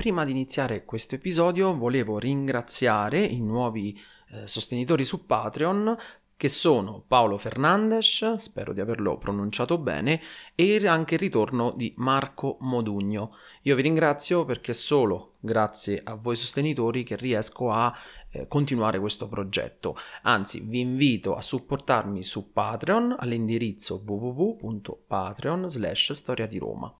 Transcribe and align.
prima 0.00 0.24
di 0.24 0.30
iniziare 0.30 0.86
questo 0.86 1.16
episodio 1.16 1.76
volevo 1.76 2.18
ringraziare 2.18 3.22
i 3.22 3.38
nuovi 3.38 4.00
eh, 4.30 4.48
sostenitori 4.48 5.04
su 5.04 5.26
Patreon 5.26 5.94
che 6.38 6.48
sono 6.48 7.04
Paolo 7.06 7.36
Fernandes, 7.36 8.36
spero 8.36 8.72
di 8.72 8.80
averlo 8.80 9.18
pronunciato 9.18 9.76
bene, 9.76 10.22
e 10.54 10.86
anche 10.86 11.16
il 11.16 11.20
ritorno 11.20 11.74
di 11.76 11.92
Marco 11.98 12.56
Modugno. 12.60 13.36
Io 13.64 13.76
vi 13.76 13.82
ringrazio 13.82 14.46
perché 14.46 14.70
è 14.70 14.74
solo 14.74 15.34
grazie 15.38 16.00
a 16.02 16.14
voi 16.14 16.34
sostenitori 16.34 17.02
che 17.02 17.16
riesco 17.16 17.70
a 17.70 17.94
eh, 18.30 18.48
continuare 18.48 18.98
questo 19.00 19.28
progetto. 19.28 19.96
Anzi, 20.22 20.60
vi 20.60 20.80
invito 20.80 21.36
a 21.36 21.42
supportarmi 21.42 22.22
su 22.22 22.52
Patreon 22.52 23.16
all'indirizzo 23.18 24.02
www.patreon 24.02 25.68
slash 25.68 26.12
storia 26.12 26.46
di 26.46 26.56
Roma. 26.56 26.99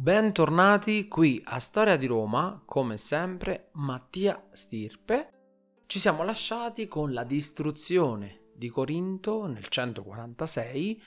Bentornati 0.00 1.08
qui 1.08 1.42
a 1.44 1.58
Storia 1.58 1.98
di 1.98 2.06
Roma, 2.06 2.62
come 2.64 2.96
sempre 2.96 3.68
Mattia 3.74 4.48
Stirpe. 4.50 5.82
Ci 5.84 5.98
siamo 5.98 6.22
lasciati 6.22 6.88
con 6.88 7.12
la 7.12 7.22
distruzione 7.22 8.46
di 8.54 8.70
Corinto 8.70 9.44
nel 9.44 9.68
146 9.68 11.02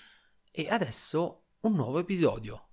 e 0.52 0.68
adesso 0.70 1.46
un 1.62 1.74
nuovo 1.74 1.98
episodio. 1.98 2.73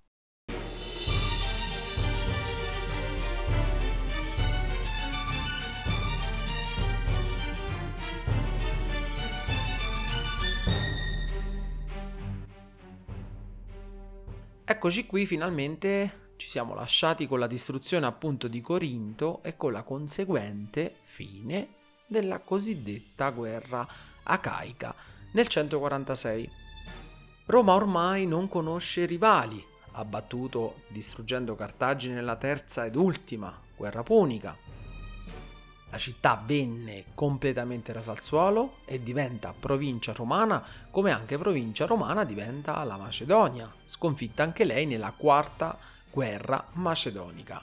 Eccoci 14.71 15.05
qui 15.05 15.25
finalmente 15.25 16.29
ci 16.37 16.47
siamo 16.47 16.73
lasciati 16.73 17.27
con 17.27 17.39
la 17.39 17.45
distruzione 17.45 18.05
appunto 18.05 18.47
di 18.47 18.61
Corinto 18.61 19.43
e 19.43 19.57
con 19.57 19.73
la 19.73 19.83
conseguente 19.83 20.95
fine 21.01 21.73
della 22.07 22.39
cosiddetta 22.39 23.31
guerra 23.31 23.85
Acaica 24.23 24.95
nel 25.33 25.47
146. 25.47 26.49
Roma 27.47 27.73
ormai 27.73 28.25
non 28.25 28.47
conosce 28.47 29.05
rivali, 29.05 29.61
ha 29.91 30.05
battuto 30.05 30.83
distruggendo 30.87 31.53
Cartagine 31.53 32.13
nella 32.13 32.37
terza 32.37 32.85
ed 32.85 32.95
ultima 32.95 33.53
guerra 33.75 34.03
punica. 34.03 34.70
La 35.91 35.97
città 35.97 36.41
venne 36.45 37.03
completamente 37.13 37.91
rasa 37.91 38.11
al 38.11 38.21
suolo 38.21 38.77
e 38.85 39.03
diventa 39.03 39.53
provincia 39.57 40.13
romana, 40.13 40.63
come 40.89 41.11
anche 41.11 41.37
provincia 41.37 41.85
romana 41.85 42.23
diventa 42.23 42.81
la 42.85 42.95
Macedonia, 42.95 43.69
sconfitta 43.83 44.41
anche 44.41 44.63
lei 44.63 44.85
nella 44.85 45.11
quarta 45.11 45.77
guerra 46.09 46.65
macedonica. 46.75 47.61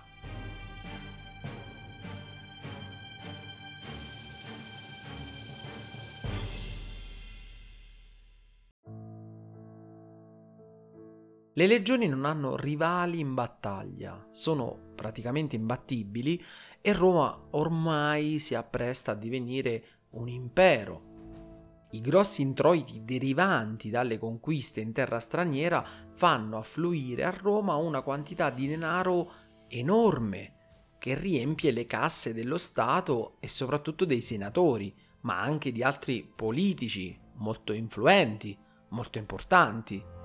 Le 11.58 11.66
legioni 11.66 12.06
non 12.06 12.24
hanno 12.24 12.54
rivali 12.54 13.18
in 13.18 13.34
battaglia, 13.34 14.28
sono 14.30 14.92
praticamente 14.94 15.56
imbattibili 15.56 16.40
e 16.80 16.92
Roma 16.92 17.36
ormai 17.50 18.38
si 18.38 18.54
appresta 18.54 19.10
a 19.10 19.16
divenire 19.16 19.84
un 20.10 20.28
impero. 20.28 21.88
I 21.90 22.00
grossi 22.00 22.42
introiti 22.42 23.02
derivanti 23.04 23.90
dalle 23.90 24.18
conquiste 24.18 24.80
in 24.80 24.92
terra 24.92 25.18
straniera 25.18 25.84
fanno 26.14 26.58
affluire 26.58 27.24
a 27.24 27.30
Roma 27.30 27.74
una 27.74 28.02
quantità 28.02 28.50
di 28.50 28.68
denaro 28.68 29.32
enorme 29.66 30.52
che 31.00 31.16
riempie 31.16 31.72
le 31.72 31.88
casse 31.88 32.32
dello 32.32 32.56
Stato 32.56 33.38
e 33.40 33.48
soprattutto 33.48 34.04
dei 34.04 34.20
senatori, 34.20 34.94
ma 35.22 35.40
anche 35.40 35.72
di 35.72 35.82
altri 35.82 36.22
politici 36.22 37.18
molto 37.38 37.72
influenti, 37.72 38.56
molto 38.90 39.18
importanti. 39.18 40.17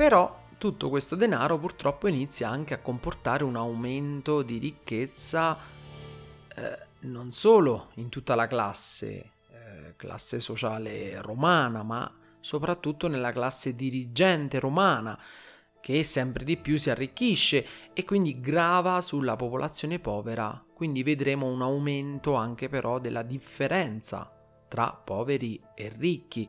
Però 0.00 0.44
tutto 0.56 0.88
questo 0.88 1.14
denaro 1.14 1.58
purtroppo 1.58 2.08
inizia 2.08 2.48
anche 2.48 2.72
a 2.72 2.78
comportare 2.78 3.44
un 3.44 3.54
aumento 3.54 4.40
di 4.40 4.56
ricchezza 4.56 5.54
eh, 6.56 6.78
non 7.00 7.32
solo 7.32 7.90
in 7.96 8.08
tutta 8.08 8.34
la 8.34 8.46
classe, 8.46 9.32
eh, 9.50 9.96
classe 9.96 10.40
sociale 10.40 11.20
romana, 11.20 11.82
ma 11.82 12.10
soprattutto 12.40 13.08
nella 13.08 13.30
classe 13.30 13.74
dirigente 13.74 14.58
romana, 14.58 15.20
che 15.82 16.02
sempre 16.02 16.44
di 16.44 16.56
più 16.56 16.78
si 16.78 16.88
arricchisce 16.88 17.66
e 17.92 18.02
quindi 18.06 18.40
grava 18.40 19.02
sulla 19.02 19.36
popolazione 19.36 19.98
povera. 19.98 20.64
Quindi 20.72 21.02
vedremo 21.02 21.46
un 21.48 21.60
aumento 21.60 22.36
anche 22.36 22.70
però 22.70 23.00
della 23.00 23.22
differenza 23.22 24.32
tra 24.66 24.92
poveri 24.92 25.62
e 25.74 25.92
ricchi. 25.94 26.48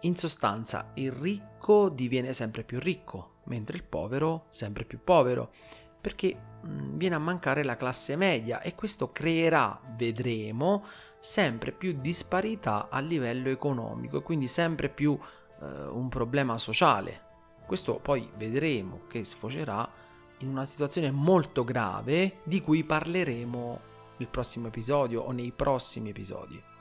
In 0.00 0.14
sostanza, 0.14 0.90
il 0.96 1.10
ricco 1.10 1.51
diviene 1.92 2.32
sempre 2.32 2.64
più 2.64 2.78
ricco, 2.80 3.40
mentre 3.44 3.76
il 3.76 3.84
povero 3.84 4.46
sempre 4.50 4.84
più 4.84 4.98
povero, 5.02 5.52
perché 6.00 6.36
mm, 6.66 6.96
viene 6.96 7.14
a 7.14 7.20
mancare 7.20 7.62
la 7.62 7.76
classe 7.76 8.16
media 8.16 8.60
e 8.60 8.74
questo 8.74 9.12
creerà, 9.12 9.80
vedremo, 9.96 10.84
sempre 11.20 11.70
più 11.70 11.96
disparità 12.00 12.88
a 12.90 12.98
livello 12.98 13.48
economico 13.48 14.18
e 14.18 14.22
quindi 14.22 14.48
sempre 14.48 14.88
più 14.88 15.16
eh, 15.60 15.86
un 15.86 16.08
problema 16.08 16.58
sociale. 16.58 17.30
Questo 17.64 18.00
poi 18.00 18.28
vedremo 18.36 19.02
che 19.08 19.24
sfocerà 19.24 19.88
in 20.38 20.48
una 20.48 20.64
situazione 20.64 21.12
molto 21.12 21.62
grave 21.62 22.40
di 22.42 22.60
cui 22.60 22.82
parleremo 22.82 23.80
nel 24.16 24.28
prossimo 24.28 24.66
episodio 24.66 25.22
o 25.22 25.30
nei 25.30 25.52
prossimi 25.52 26.10
episodi. 26.10 26.71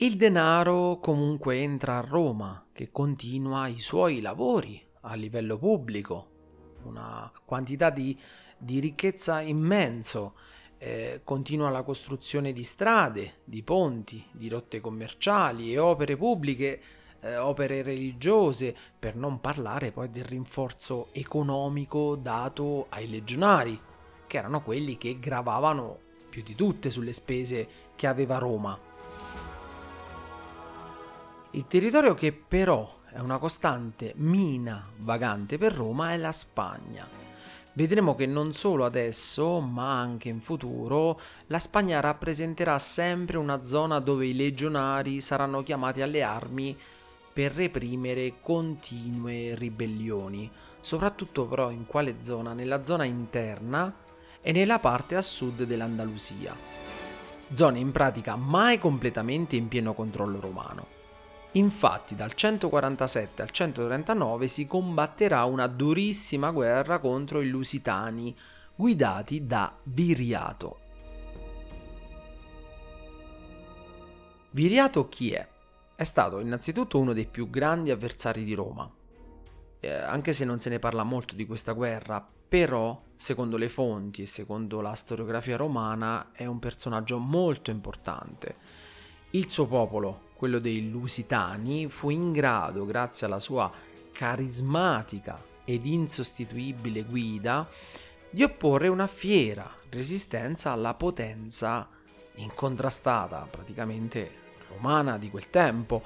Il 0.00 0.14
denaro 0.16 1.00
comunque 1.00 1.56
entra 1.56 1.98
a 1.98 2.06
Roma, 2.06 2.66
che 2.72 2.92
continua 2.92 3.66
i 3.66 3.80
suoi 3.80 4.20
lavori 4.20 4.80
a 5.00 5.14
livello 5.14 5.58
pubblico, 5.58 6.76
una 6.84 7.28
quantità 7.44 7.90
di, 7.90 8.16
di 8.56 8.78
ricchezza 8.78 9.40
immenso, 9.40 10.34
eh, 10.78 11.22
continua 11.24 11.68
la 11.70 11.82
costruzione 11.82 12.52
di 12.52 12.62
strade, 12.62 13.38
di 13.42 13.64
ponti, 13.64 14.24
di 14.30 14.48
rotte 14.48 14.78
commerciali 14.78 15.72
e 15.72 15.78
opere 15.80 16.16
pubbliche, 16.16 16.80
eh, 17.18 17.36
opere 17.36 17.82
religiose, 17.82 18.76
per 18.96 19.16
non 19.16 19.40
parlare 19.40 19.90
poi 19.90 20.12
del 20.12 20.26
rinforzo 20.26 21.08
economico 21.10 22.14
dato 22.14 22.86
ai 22.90 23.10
legionari, 23.10 23.76
che 24.28 24.38
erano 24.38 24.62
quelli 24.62 24.96
che 24.96 25.18
gravavano 25.18 25.98
più 26.28 26.44
di 26.44 26.54
tutte 26.54 26.88
sulle 26.88 27.12
spese 27.12 27.68
che 27.96 28.06
aveva 28.06 28.38
Roma. 28.38 28.86
Il 31.52 31.66
territorio 31.66 32.12
che 32.12 32.32
però 32.32 32.98
è 33.10 33.20
una 33.20 33.38
costante 33.38 34.12
mina 34.16 34.86
vagante 34.98 35.56
per 35.56 35.72
Roma 35.72 36.12
è 36.12 36.18
la 36.18 36.30
Spagna. 36.30 37.08
Vedremo 37.72 38.14
che 38.14 38.26
non 38.26 38.52
solo 38.52 38.84
adesso, 38.84 39.58
ma 39.60 39.98
anche 39.98 40.28
in 40.28 40.42
futuro, 40.42 41.18
la 41.46 41.58
Spagna 41.58 42.00
rappresenterà 42.00 42.78
sempre 42.78 43.38
una 43.38 43.62
zona 43.62 43.98
dove 43.98 44.26
i 44.26 44.36
legionari 44.36 45.22
saranno 45.22 45.62
chiamati 45.62 46.02
alle 46.02 46.22
armi 46.22 46.76
per 47.32 47.52
reprimere 47.52 48.34
continue 48.42 49.54
ribellioni, 49.54 50.50
soprattutto 50.82 51.46
però 51.46 51.70
in 51.70 51.86
quale 51.86 52.16
zona? 52.20 52.52
Nella 52.52 52.84
zona 52.84 53.04
interna 53.04 53.94
e 54.42 54.52
nella 54.52 54.78
parte 54.78 55.16
a 55.16 55.22
sud 55.22 55.62
dell'Andalusia. 55.62 56.54
Zone 57.54 57.78
in 57.78 57.90
pratica 57.90 58.36
mai 58.36 58.78
completamente 58.78 59.56
in 59.56 59.68
pieno 59.68 59.94
controllo 59.94 60.40
romano. 60.40 60.97
Infatti 61.52 62.14
dal 62.14 62.34
147 62.34 63.42
al 63.42 63.50
139 63.50 64.48
si 64.48 64.66
combatterà 64.66 65.44
una 65.44 65.66
durissima 65.66 66.50
guerra 66.50 66.98
contro 66.98 67.40
i 67.40 67.48
Lusitani, 67.48 68.36
guidati 68.74 69.46
da 69.46 69.74
Viriato. 69.82 70.78
Viriato 74.50 75.08
chi 75.08 75.32
è? 75.32 75.46
È 75.94 76.04
stato 76.04 76.38
innanzitutto 76.40 76.98
uno 76.98 77.12
dei 77.12 77.26
più 77.26 77.48
grandi 77.48 77.90
avversari 77.90 78.44
di 78.44 78.54
Roma. 78.54 78.88
Eh, 79.80 79.92
anche 79.92 80.32
se 80.32 80.44
non 80.44 80.60
se 80.60 80.68
ne 80.68 80.78
parla 80.78 81.02
molto 81.02 81.34
di 81.34 81.46
questa 81.46 81.72
guerra, 81.72 82.26
però, 82.48 83.00
secondo 83.16 83.56
le 83.56 83.68
fonti 83.68 84.22
e 84.22 84.26
secondo 84.26 84.80
la 84.80 84.94
storiografia 84.94 85.56
romana, 85.56 86.30
è 86.32 86.46
un 86.46 86.58
personaggio 86.58 87.18
molto 87.18 87.70
importante. 87.70 88.56
Il 89.32 89.50
suo 89.50 89.66
popolo, 89.66 90.28
quello 90.36 90.58
dei 90.58 90.88
Lusitani, 90.88 91.90
fu 91.90 92.08
in 92.08 92.32
grado, 92.32 92.86
grazie 92.86 93.26
alla 93.26 93.40
sua 93.40 93.70
carismatica 94.10 95.38
ed 95.66 95.84
insostituibile 95.84 97.02
guida, 97.02 97.68
di 98.30 98.42
opporre 98.42 98.88
una 98.88 99.06
fiera 99.06 99.70
resistenza 99.90 100.72
alla 100.72 100.94
potenza 100.94 101.86
incontrastata, 102.36 103.46
praticamente 103.50 104.30
romana 104.70 105.18
di 105.18 105.28
quel 105.28 105.50
tempo. 105.50 106.02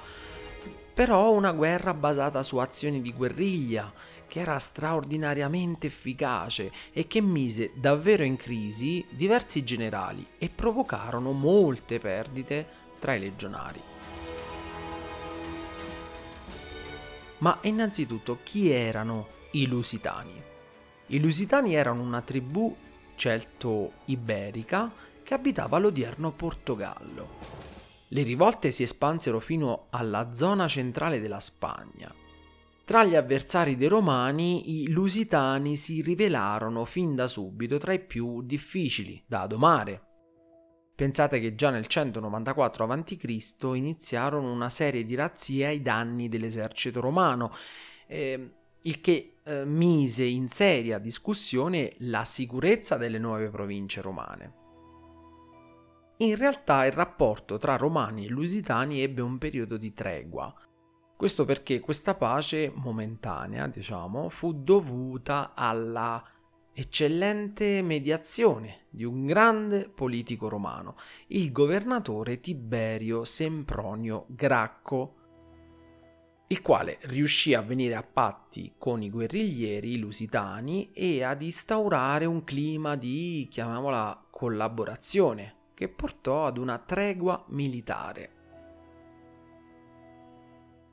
però 0.93 1.31
una 1.31 1.53
guerra 1.53 1.93
basata 1.93 2.43
su 2.43 2.57
azioni 2.57 3.01
di 3.01 3.13
guerriglia, 3.13 3.91
che 4.27 4.41
era 4.41 4.59
straordinariamente 4.59 5.87
efficace 5.87 6.71
e 6.91 7.07
che 7.07 7.21
mise 7.21 7.71
davvero 7.75 8.23
in 8.23 8.35
crisi 8.35 9.03
diversi 9.09 9.63
generali 9.63 10.25
e 10.37 10.49
provocarono 10.49 11.31
molte 11.31 11.99
perdite 11.99 12.81
tra 13.03 13.15
i 13.15 13.19
legionari. 13.19 13.81
Ma 17.39 17.57
innanzitutto 17.63 18.39
chi 18.43 18.69
erano 18.69 19.27
i 19.51 19.67
Lusitani? 19.67 20.41
I 21.07 21.19
Lusitani 21.19 21.75
erano 21.75 22.01
una 22.01 22.21
tribù 22.21 22.73
celto-iberica 23.15 24.89
che 25.21 25.33
abitava 25.33 25.79
l'odierno 25.79 26.31
Portogallo. 26.31 27.27
Le 28.07 28.23
rivolte 28.23 28.71
si 28.71 28.83
espansero 28.83 29.41
fino 29.41 29.87
alla 29.89 30.31
zona 30.31 30.69
centrale 30.69 31.19
della 31.19 31.41
Spagna. 31.41 32.09
Tra 32.85 33.03
gli 33.03 33.15
avversari 33.17 33.75
dei 33.75 33.89
Romani, 33.89 34.81
i 34.81 34.89
Lusitani 34.89 35.75
si 35.75 36.01
rivelarono 36.01 36.85
fin 36.85 37.15
da 37.15 37.27
subito 37.27 37.77
tra 37.77 37.91
i 37.91 37.99
più 37.99 38.41
difficili 38.43 39.21
da 39.27 39.45
domare. 39.45 40.12
Pensate 40.95 41.39
che 41.39 41.55
già 41.55 41.71
nel 41.71 41.87
194 41.87 42.85
a.C. 42.85 43.63
iniziarono 43.73 44.51
una 44.51 44.69
serie 44.69 45.05
di 45.05 45.15
razzie 45.15 45.65
ai 45.65 45.81
danni 45.81 46.29
dell'esercito 46.29 46.99
romano, 47.01 47.51
eh, 48.05 48.51
il 48.81 49.01
che 49.01 49.37
eh, 49.43 49.65
mise 49.65 50.23
in 50.23 50.49
seria 50.49 50.99
discussione 50.99 51.93
la 51.99 52.23
sicurezza 52.25 52.97
delle 52.97 53.17
nuove 53.17 53.49
province 53.49 54.01
romane. 54.01 54.61
In 56.17 56.35
realtà 56.35 56.85
il 56.85 56.91
rapporto 56.91 57.57
tra 57.57 57.75
romani 57.75 58.25
e 58.25 58.29
lusitani 58.29 59.01
ebbe 59.01 59.21
un 59.21 59.39
periodo 59.39 59.77
di 59.77 59.93
tregua. 59.93 60.53
Questo 61.15 61.43
perché 61.43 61.79
questa 61.79 62.13
pace 62.13 62.71
momentanea, 62.73 63.65
diciamo, 63.67 64.29
fu 64.29 64.53
dovuta 64.53 65.53
alla 65.55 66.23
eccellente 66.73 67.81
mediazione 67.83 68.85
di 68.89 69.03
un 69.03 69.25
grande 69.25 69.89
politico 69.89 70.49
romano, 70.49 70.95
il 71.27 71.51
governatore 71.51 72.39
Tiberio 72.39 73.23
Sempronio 73.25 74.25
Gracco, 74.29 75.15
il 76.47 76.61
quale 76.61 76.97
riuscì 77.03 77.53
a 77.53 77.61
venire 77.61 77.95
a 77.95 78.03
patti 78.03 78.73
con 78.77 79.01
i 79.01 79.09
guerriglieri 79.09 79.97
lusitani 79.97 80.91
e 80.91 81.23
ad 81.23 81.41
instaurare 81.41 82.25
un 82.25 82.43
clima 82.43 82.95
di, 82.95 83.47
chiamiamola, 83.49 84.27
collaborazione 84.29 85.55
che 85.73 85.89
portò 85.89 86.45
ad 86.45 86.57
una 86.57 86.77
tregua 86.77 87.43
militare. 87.49 88.31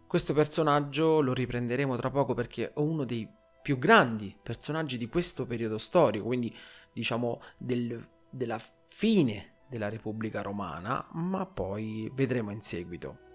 Questo 0.06 0.32
personaggio 0.32 1.20
lo 1.20 1.32
riprenderemo 1.32 1.96
tra 1.96 2.10
poco 2.10 2.34
perché 2.34 2.72
è 2.72 2.72
uno 2.76 3.04
dei 3.04 3.28
più 3.62 3.78
grandi 3.78 4.36
personaggi 4.42 4.96
di 4.98 5.08
questo 5.08 5.46
periodo 5.46 5.78
storico, 5.78 6.26
quindi 6.26 6.54
diciamo 6.92 7.40
del, 7.58 8.06
della 8.30 8.60
fine 8.88 9.54
della 9.68 9.88
Repubblica 9.88 10.42
Romana, 10.42 11.06
ma 11.12 11.46
poi 11.46 12.10
vedremo 12.14 12.50
in 12.50 12.60
seguito. 12.60 13.28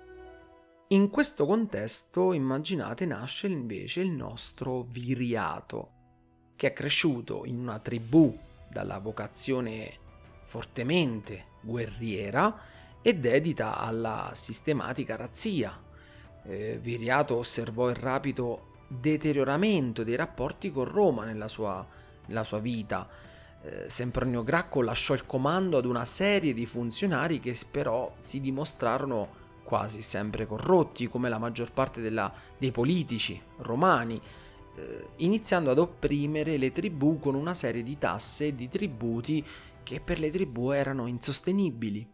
In 0.90 1.10
questo 1.10 1.46
contesto, 1.46 2.34
immaginate, 2.34 3.06
nasce 3.06 3.48
invece 3.48 4.02
il 4.02 4.12
nostro 4.12 4.82
Viriato, 4.84 5.92
che 6.56 6.68
è 6.68 6.74
cresciuto 6.74 7.46
in 7.46 7.58
una 7.58 7.80
tribù 7.80 8.38
dalla 8.70 9.00
vocazione 9.00 9.98
fortemente 10.42 11.54
guerriera 11.62 12.62
e 13.02 13.16
dedita 13.16 13.78
alla 13.78 14.32
sistematica 14.36 15.16
razzia. 15.16 15.84
Eh, 16.44 16.78
Viriato 16.80 17.38
osservò 17.38 17.90
il 17.90 17.96
rapido 17.96 18.74
deterioramento 18.88 20.04
dei 20.04 20.16
rapporti 20.16 20.72
con 20.72 20.86
Roma 20.86 21.26
nella 21.26 21.48
sua, 21.48 21.86
nella 22.28 22.44
sua 22.44 22.60
vita. 22.60 23.08
Eh, 23.62 23.90
Sempronio 23.90 24.44
Gracco 24.44 24.82
lasciò 24.82 25.14
il 25.14 25.26
comando 25.26 25.78
ad 25.78 25.86
una 25.86 26.06
serie 26.06 26.54
di 26.54 26.66
funzionari 26.66 27.40
che 27.40 27.58
però 27.70 28.14
si 28.20 28.40
dimostrarono 28.42 29.44
quasi 29.64 30.02
sempre 30.02 30.46
corrotti, 30.46 31.08
come 31.08 31.28
la 31.28 31.40
maggior 31.40 31.72
parte 31.72 32.00
della, 32.00 32.32
dei 32.58 32.72
politici 32.72 33.42
romani, 33.58 34.22
eh, 34.76 35.08
iniziando 35.18 35.72
ad 35.72 35.80
opprimere 35.80 36.58
le 36.58 36.72
tribù 36.72 37.20
con 37.20 37.34
una 37.34 37.54
serie 37.54 37.82
di 37.82 37.98
tasse 37.98 38.48
e 38.48 38.56
di 38.56 38.68
tributi 38.68 39.44
che 39.82 40.00
per 40.00 40.20
le 40.20 40.30
tribù 40.30 40.72
erano 40.72 41.08
insostenibili. 41.08 42.14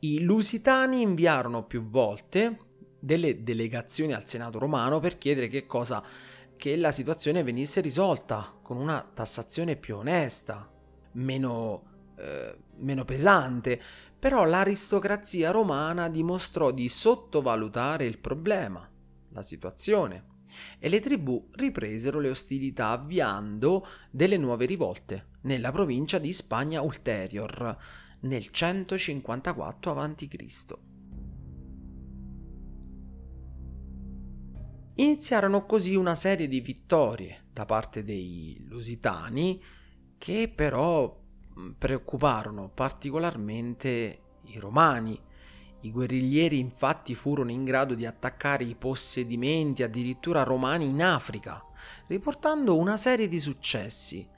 I 0.00 0.20
lusitani 0.22 1.00
inviarono 1.00 1.64
più 1.64 1.88
volte 1.88 2.58
delle 3.00 3.42
delegazioni 3.42 4.12
al 4.12 4.28
Senato 4.28 4.60
romano 4.60 5.00
per 5.00 5.18
chiedere 5.18 5.48
che 5.48 5.66
cosa 5.66 6.04
che 6.56 6.76
la 6.76 6.92
situazione 6.92 7.42
venisse 7.42 7.80
risolta 7.80 8.58
con 8.62 8.76
una 8.76 9.00
tassazione 9.00 9.76
più 9.76 9.96
onesta, 9.96 10.70
meno, 11.12 12.12
eh, 12.16 12.56
meno 12.76 13.04
pesante, 13.04 13.80
però 14.16 14.44
l'aristocrazia 14.44 15.50
romana 15.50 16.08
dimostrò 16.08 16.70
di 16.70 16.88
sottovalutare 16.88 18.04
il 18.04 18.18
problema, 18.18 18.88
la 19.30 19.42
situazione 19.42 20.36
e 20.78 20.88
le 20.88 21.00
tribù 21.00 21.48
ripresero 21.52 22.20
le 22.20 22.30
ostilità 22.30 22.90
avviando 22.90 23.86
delle 24.10 24.36
nuove 24.36 24.64
rivolte 24.64 25.26
nella 25.42 25.72
provincia 25.72 26.18
di 26.18 26.32
Spagna 26.32 26.82
Ulterior 26.82 27.76
nel 28.20 28.48
154 28.48 29.92
a.C. 29.92 30.26
Iniziarono 34.94 35.64
così 35.64 35.94
una 35.94 36.14
serie 36.14 36.48
di 36.48 36.60
vittorie 36.60 37.44
da 37.52 37.64
parte 37.64 38.02
dei 38.02 38.64
lusitani 38.68 39.62
che 40.18 40.52
però 40.52 41.16
preoccuparono 41.76 42.68
particolarmente 42.68 44.22
i 44.46 44.58
romani 44.58 45.26
i 45.82 45.92
guerriglieri 45.92 46.58
infatti 46.58 47.14
furono 47.14 47.52
in 47.52 47.64
grado 47.64 47.94
di 47.94 48.04
attaccare 48.04 48.64
i 48.64 48.74
possedimenti 48.74 49.84
addirittura 49.84 50.42
romani 50.42 50.86
in 50.86 51.02
Africa, 51.02 51.64
riportando 52.08 52.76
una 52.76 52.96
serie 52.96 53.28
di 53.28 53.38
successi, 53.38 54.28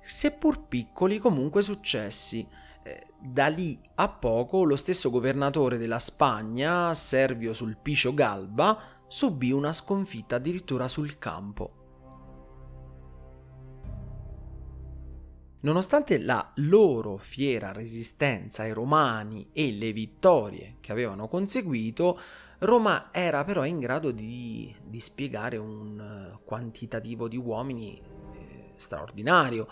seppur 0.00 0.66
piccoli 0.66 1.18
comunque 1.18 1.62
successi. 1.62 2.46
Eh, 2.82 3.06
da 3.20 3.48
lì 3.48 3.78
a 3.96 4.08
poco 4.08 4.64
lo 4.64 4.76
stesso 4.76 5.10
governatore 5.10 5.78
della 5.78 5.98
Spagna, 5.98 6.94
Servio 6.94 7.54
Sulpicio 7.54 8.14
Galba, 8.14 8.78
subì 9.08 9.52
una 9.52 9.72
sconfitta 9.72 10.36
addirittura 10.36 10.88
sul 10.88 11.18
campo. 11.18 11.72
Nonostante 15.60 16.18
la 16.18 16.52
loro 16.56 17.16
fiera 17.16 17.72
resistenza 17.72 18.62
ai 18.62 18.72
romani 18.72 19.48
e 19.52 19.72
le 19.72 19.92
vittorie 19.92 20.76
che 20.78 20.92
avevano 20.92 21.26
conseguito, 21.26 22.18
Roma 22.60 23.10
era 23.12 23.42
però 23.44 23.64
in 23.64 23.80
grado 23.80 24.12
di, 24.12 24.72
di 24.84 25.00
spiegare 25.00 25.56
un 25.56 26.00
eh, 26.00 26.38
quantitativo 26.44 27.26
di 27.26 27.36
uomini 27.36 27.96
eh, 27.96 28.72
straordinario. 28.76 29.68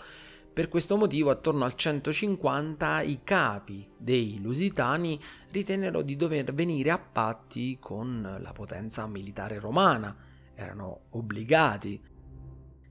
Per 0.57 0.69
questo 0.69 0.97
motivo, 0.97 1.29
attorno 1.29 1.65
al 1.65 1.75
150, 1.75 3.01
i 3.03 3.19
capi 3.23 3.87
dei 3.95 4.39
Lusitani 4.41 5.21
ritennero 5.51 6.01
di 6.01 6.15
dover 6.15 6.51
venire 6.51 6.89
a 6.89 6.97
patti 6.97 7.77
con 7.79 8.37
la 8.41 8.51
potenza 8.53 9.05
militare 9.05 9.59
romana. 9.59 10.17
Erano 10.55 11.01
obbligati 11.11 12.01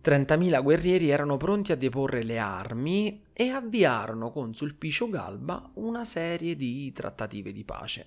30.000 0.01 0.63
guerrieri 0.63 1.09
erano 1.09 1.37
pronti 1.37 1.73
a 1.73 1.77
deporre 1.77 2.23
le 2.23 2.39
armi 2.39 3.25
e 3.33 3.49
avviarono 3.49 4.31
con 4.31 4.55
Sulpicio 4.55 5.09
Galba 5.09 5.69
una 5.75 6.05
serie 6.05 6.55
di 6.55 6.93
trattative 6.93 7.51
di 7.51 7.65
pace. 7.65 8.07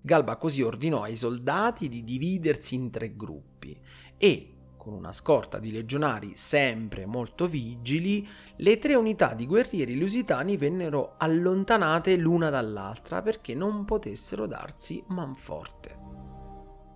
Galba 0.00 0.36
così 0.36 0.62
ordinò 0.62 1.02
ai 1.02 1.16
soldati 1.16 1.88
di 1.88 2.02
dividersi 2.02 2.74
in 2.74 2.90
tre 2.90 3.14
gruppi 3.14 3.80
e, 4.16 4.57
con 4.78 4.94
una 4.94 5.12
scorta 5.12 5.58
di 5.58 5.70
legionari 5.70 6.32
sempre 6.34 7.04
molto 7.04 7.46
vigili, 7.46 8.26
le 8.56 8.78
tre 8.78 8.94
unità 8.94 9.34
di 9.34 9.44
guerrieri 9.44 9.98
lusitani 9.98 10.56
vennero 10.56 11.16
allontanate 11.18 12.16
l'una 12.16 12.48
dall'altra 12.48 13.20
perché 13.20 13.54
non 13.54 13.84
potessero 13.84 14.46
darsi 14.46 15.04
manforte. 15.08 15.98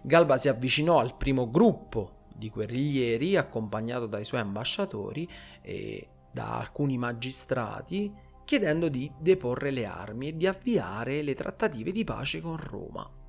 Galba 0.03 0.39
si 0.39 0.49
avvicinò 0.49 0.99
al 0.99 1.17
primo 1.17 1.51
gruppo 1.51 2.21
di 2.35 2.49
guerriglieri 2.49 3.37
accompagnato 3.37 4.07
dai 4.07 4.25
suoi 4.25 4.41
ambasciatori 4.41 5.29
e 5.61 6.09
da 6.33 6.59
alcuni 6.59 6.97
magistrati 6.97 8.13
chiedendo 8.45 8.89
di 8.89 9.11
deporre 9.19 9.71
le 9.71 9.85
armi 9.85 10.29
e 10.29 10.37
di 10.37 10.47
avviare 10.47 11.23
le 11.23 11.35
trattative 11.35 11.93
di 11.93 12.05
pace 12.05 12.41
con 12.41 12.57
Roma. 12.57 13.22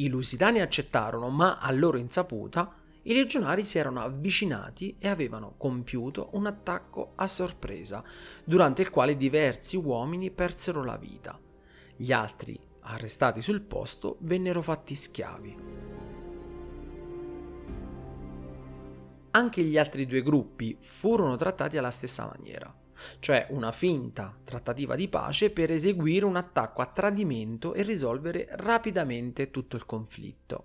I 0.00 0.08
lusitani 0.08 0.60
accettarono, 0.60 1.28
ma 1.28 1.58
a 1.58 1.72
loro 1.72 1.96
insaputa 1.96 2.72
i 3.02 3.14
legionari 3.14 3.64
si 3.64 3.78
erano 3.78 4.00
avvicinati 4.00 4.96
e 4.98 5.08
avevano 5.08 5.54
compiuto 5.56 6.28
un 6.32 6.46
attacco 6.46 7.12
a 7.16 7.26
sorpresa, 7.26 8.04
durante 8.44 8.82
il 8.82 8.90
quale 8.90 9.16
diversi 9.16 9.76
uomini 9.76 10.30
persero 10.30 10.84
la 10.84 10.96
vita. 10.96 11.38
Gli 11.96 12.12
altri, 12.12 12.58
arrestati 12.80 13.40
sul 13.40 13.60
posto, 13.62 14.18
vennero 14.20 14.62
fatti 14.62 14.94
schiavi. 14.94 15.56
Anche 19.30 19.62
gli 19.62 19.78
altri 19.78 20.06
due 20.06 20.22
gruppi 20.22 20.76
furono 20.80 21.34
trattati 21.36 21.76
alla 21.76 21.90
stessa 21.90 22.26
maniera 22.26 22.72
cioè 23.18 23.46
una 23.50 23.72
finta 23.72 24.36
trattativa 24.44 24.94
di 24.94 25.08
pace 25.08 25.50
per 25.50 25.70
eseguire 25.70 26.24
un 26.24 26.36
attacco 26.36 26.82
a 26.82 26.86
tradimento 26.86 27.74
e 27.74 27.82
risolvere 27.82 28.48
rapidamente 28.50 29.50
tutto 29.50 29.76
il 29.76 29.86
conflitto. 29.86 30.64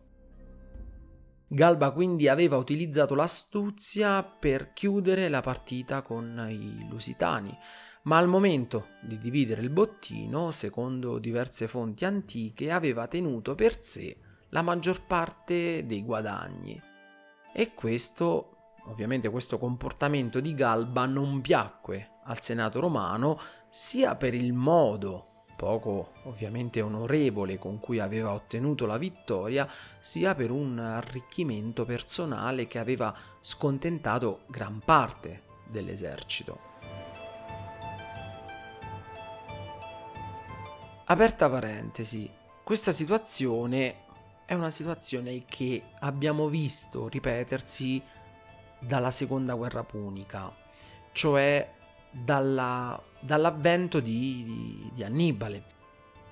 Galba 1.47 1.91
quindi 1.91 2.27
aveva 2.27 2.57
utilizzato 2.57 3.13
l'astuzia 3.13 4.23
per 4.23 4.73
chiudere 4.73 5.29
la 5.29 5.41
partita 5.41 6.01
con 6.01 6.47
i 6.49 6.87
lusitani, 6.89 7.55
ma 8.03 8.17
al 8.17 8.27
momento 8.27 8.87
di 9.01 9.17
dividere 9.19 9.61
il 9.61 9.69
bottino, 9.69 10.51
secondo 10.51 11.19
diverse 11.19 11.67
fonti 11.67 12.05
antiche, 12.05 12.71
aveva 12.71 13.07
tenuto 13.07 13.53
per 13.55 13.83
sé 13.83 14.17
la 14.49 14.61
maggior 14.61 15.05
parte 15.05 15.85
dei 15.85 16.03
guadagni. 16.03 16.81
E 17.53 17.73
questo 17.73 18.52
Ovviamente 18.85 19.29
questo 19.29 19.57
comportamento 19.57 20.39
di 20.39 20.53
Galba 20.53 21.05
non 21.05 21.41
piacque 21.41 22.19
al 22.25 22.41
Senato 22.41 22.79
romano 22.79 23.39
sia 23.69 24.15
per 24.15 24.33
il 24.33 24.53
modo 24.53 25.27
poco 25.55 26.11
ovviamente 26.23 26.81
onorevole 26.81 27.57
con 27.57 27.79
cui 27.79 27.99
aveva 27.99 28.33
ottenuto 28.33 28.85
la 28.85 28.97
vittoria, 28.97 29.65
sia 30.01 30.35
per 30.35 30.51
un 30.51 30.77
arricchimento 30.77 31.85
personale 31.85 32.67
che 32.67 32.79
aveva 32.79 33.15
scontentato 33.39 34.41
gran 34.47 34.81
parte 34.83 35.43
dell'esercito. 35.69 36.71
Aperta 41.05 41.49
parentesi, 41.49 42.29
questa 42.63 42.91
situazione 42.91 44.01
è 44.45 44.53
una 44.53 44.69
situazione 44.69 45.45
che 45.45 45.81
abbiamo 45.99 46.47
visto 46.47 47.07
ripetersi 47.07 48.01
dalla 48.85 49.11
seconda 49.11 49.53
guerra 49.53 49.83
punica, 49.83 50.53
cioè 51.11 51.71
dalla, 52.09 53.01
dall'avvento 53.19 53.99
di, 53.99 54.43
di, 54.43 54.91
di 54.93 55.03
Annibale. 55.03 55.71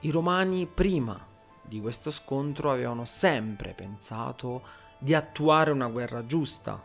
I 0.01 0.11
romani 0.11 0.67
prima 0.67 1.27
di 1.61 1.79
questo 1.79 2.11
scontro 2.11 2.71
avevano 2.71 3.05
sempre 3.05 3.73
pensato 3.73 4.61
di 4.97 5.13
attuare 5.13 5.71
una 5.71 5.87
guerra 5.87 6.25
giusta, 6.25 6.83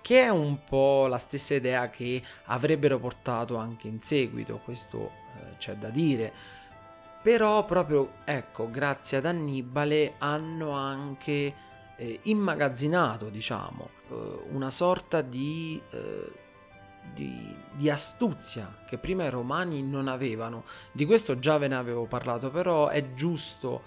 che 0.00 0.22
è 0.22 0.28
un 0.28 0.64
po' 0.64 1.06
la 1.06 1.18
stessa 1.18 1.54
idea 1.54 1.88
che 1.90 2.22
avrebbero 2.46 2.98
portato 2.98 3.56
anche 3.56 3.88
in 3.88 4.00
seguito, 4.00 4.60
questo 4.64 5.12
eh, 5.36 5.56
c'è 5.58 5.76
da 5.76 5.90
dire. 5.90 6.32
Però 7.22 7.64
proprio, 7.64 8.14
ecco, 8.24 8.68
grazie 8.68 9.18
ad 9.18 9.26
Annibale 9.26 10.14
hanno 10.18 10.72
anche 10.72 11.54
eh, 12.02 12.18
immagazzinato, 12.22 13.28
diciamo, 13.28 13.88
eh, 14.10 14.14
una 14.50 14.72
sorta 14.72 15.22
di, 15.22 15.80
eh, 15.90 16.32
di, 17.14 17.56
di, 17.74 17.88
astuzia 17.88 18.78
che 18.88 18.98
prima 18.98 19.24
i 19.24 19.30
romani 19.30 19.82
non 19.84 20.08
avevano. 20.08 20.64
Di 20.90 21.06
questo 21.06 21.38
già 21.38 21.58
ve 21.58 21.68
ne 21.68 21.76
avevo 21.76 22.06
parlato, 22.06 22.50
però 22.50 22.88
è 22.88 23.14
giusto, 23.14 23.82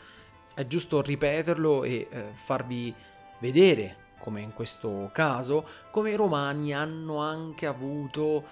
è 0.53 0.65
giusto 0.65 1.01
ripeterlo 1.01 1.83
e 1.83 2.07
eh, 2.09 2.31
farvi 2.35 2.93
vedere, 3.39 4.03
come 4.19 4.39
in 4.39 4.53
questo 4.53 5.09
caso, 5.11 5.67
come 5.91 6.11
i 6.11 6.15
romani 6.15 6.73
hanno 6.73 7.17
anche 7.17 7.65
avuto 7.65 8.45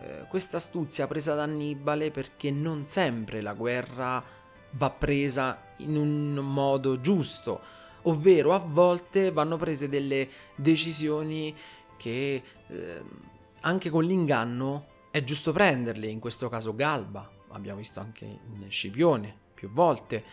eh, 0.00 0.24
questa 0.28 0.56
astuzia 0.56 1.06
presa 1.06 1.34
da 1.34 1.42
Annibale 1.42 2.10
perché 2.10 2.50
non 2.50 2.86
sempre 2.86 3.42
la 3.42 3.52
guerra 3.52 4.24
va 4.72 4.90
presa 4.90 5.60
in 5.78 5.96
un 5.96 6.34
modo 6.36 7.02
giusto 7.02 7.79
ovvero 8.02 8.54
a 8.54 8.58
volte 8.58 9.30
vanno 9.30 9.56
prese 9.56 9.88
delle 9.88 10.28
decisioni 10.56 11.54
che 11.96 12.42
eh, 12.68 13.02
anche 13.60 13.90
con 13.90 14.04
l'inganno 14.04 14.86
è 15.10 15.22
giusto 15.24 15.52
prenderle, 15.52 16.06
in 16.06 16.20
questo 16.20 16.48
caso 16.48 16.74
Galba, 16.74 17.28
abbiamo 17.48 17.78
visto 17.78 18.00
anche 18.00 18.24
in 18.24 18.70
Scipione 18.70 19.34
più 19.54 19.70
volte. 19.70 20.24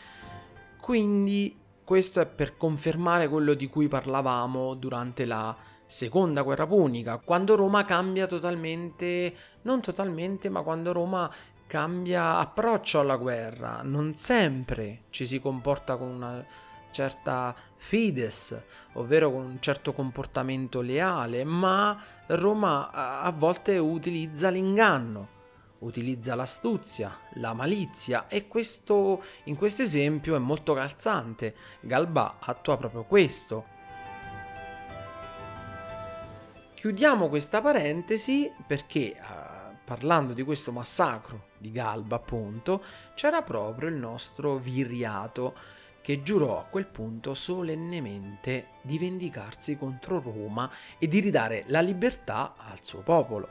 Quindi 0.79 1.59
questo 1.83 2.21
è 2.21 2.25
per 2.25 2.57
confermare 2.57 3.27
quello 3.27 3.53
di 3.53 3.67
cui 3.67 3.87
parlavamo 3.87 4.75
durante 4.75 5.25
la 5.25 5.55
seconda 5.85 6.41
guerra 6.41 6.67
punica, 6.67 7.17
quando 7.17 7.55
Roma 7.55 7.85
cambia 7.85 8.27
totalmente, 8.27 9.33
non 9.63 9.81
totalmente, 9.81 10.49
ma 10.49 10.61
quando 10.61 10.91
Roma 10.91 11.31
cambia 11.65 12.37
approccio 12.37 12.99
alla 12.99 13.17
guerra, 13.17 13.81
non 13.83 14.15
sempre 14.15 15.03
ci 15.09 15.25
si 15.25 15.39
comporta 15.39 15.97
con 15.97 16.09
una 16.09 16.45
certa 16.91 17.55
fides, 17.75 18.59
ovvero 18.93 19.31
con 19.31 19.45
un 19.45 19.61
certo 19.61 19.93
comportamento 19.93 20.81
leale, 20.81 21.43
ma 21.43 22.01
Roma 22.27 22.91
a 22.91 23.31
volte 23.31 23.77
utilizza 23.77 24.49
l'inganno, 24.49 25.35
utilizza 25.79 26.35
l'astuzia, 26.35 27.15
la 27.33 27.53
malizia 27.53 28.27
e 28.27 28.47
questo 28.47 29.23
in 29.43 29.55
questo 29.55 29.83
esempio 29.83 30.35
è 30.35 30.39
molto 30.39 30.73
calzante. 30.73 31.55
Galba 31.81 32.37
attua 32.39 32.77
proprio 32.77 33.03
questo. 33.03 33.75
Chiudiamo 36.73 37.27
questa 37.27 37.59
parentesi 37.59 38.51
perché 38.65 39.17
uh, 39.19 39.75
parlando 39.83 40.33
di 40.33 40.43
questo 40.43 40.71
massacro 40.71 41.47
di 41.57 41.71
Galba, 41.71 42.17
appunto, 42.17 42.83
c'era 43.15 43.41
proprio 43.41 43.89
il 43.89 43.95
nostro 43.95 44.57
Viriato 44.57 45.55
che 46.07 46.23
giurò 46.23 46.57
a 46.57 46.63
quel 46.63 46.85
punto 46.85 47.33
solennemente 47.33 48.75
di 48.81 48.97
vendicarsi 48.97 49.75
contro 49.75 50.21
Roma 50.21 50.71
e 50.97 51.05
di 51.09 51.19
ridare 51.19 51.65
la 51.67 51.81
libertà 51.81 52.55
al 52.55 52.81
suo 52.81 53.01
popolo. 53.01 53.49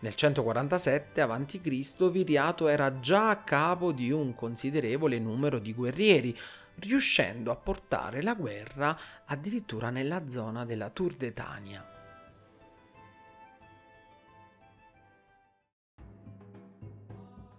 Nel 0.00 0.14
147 0.14 1.18
a.C. 1.22 2.10
Viriato 2.10 2.68
era 2.68 3.00
già 3.00 3.30
a 3.30 3.38
capo 3.38 3.90
di 3.90 4.10
un 4.10 4.34
considerevole 4.34 5.18
numero 5.18 5.58
di 5.58 5.72
guerrieri, 5.72 6.38
riuscendo 6.80 7.50
a 7.50 7.56
portare 7.56 8.20
la 8.20 8.34
guerra 8.34 8.94
addirittura 9.24 9.88
nella 9.88 10.28
zona 10.28 10.66
della 10.66 10.90
Turdetania. 10.90 12.01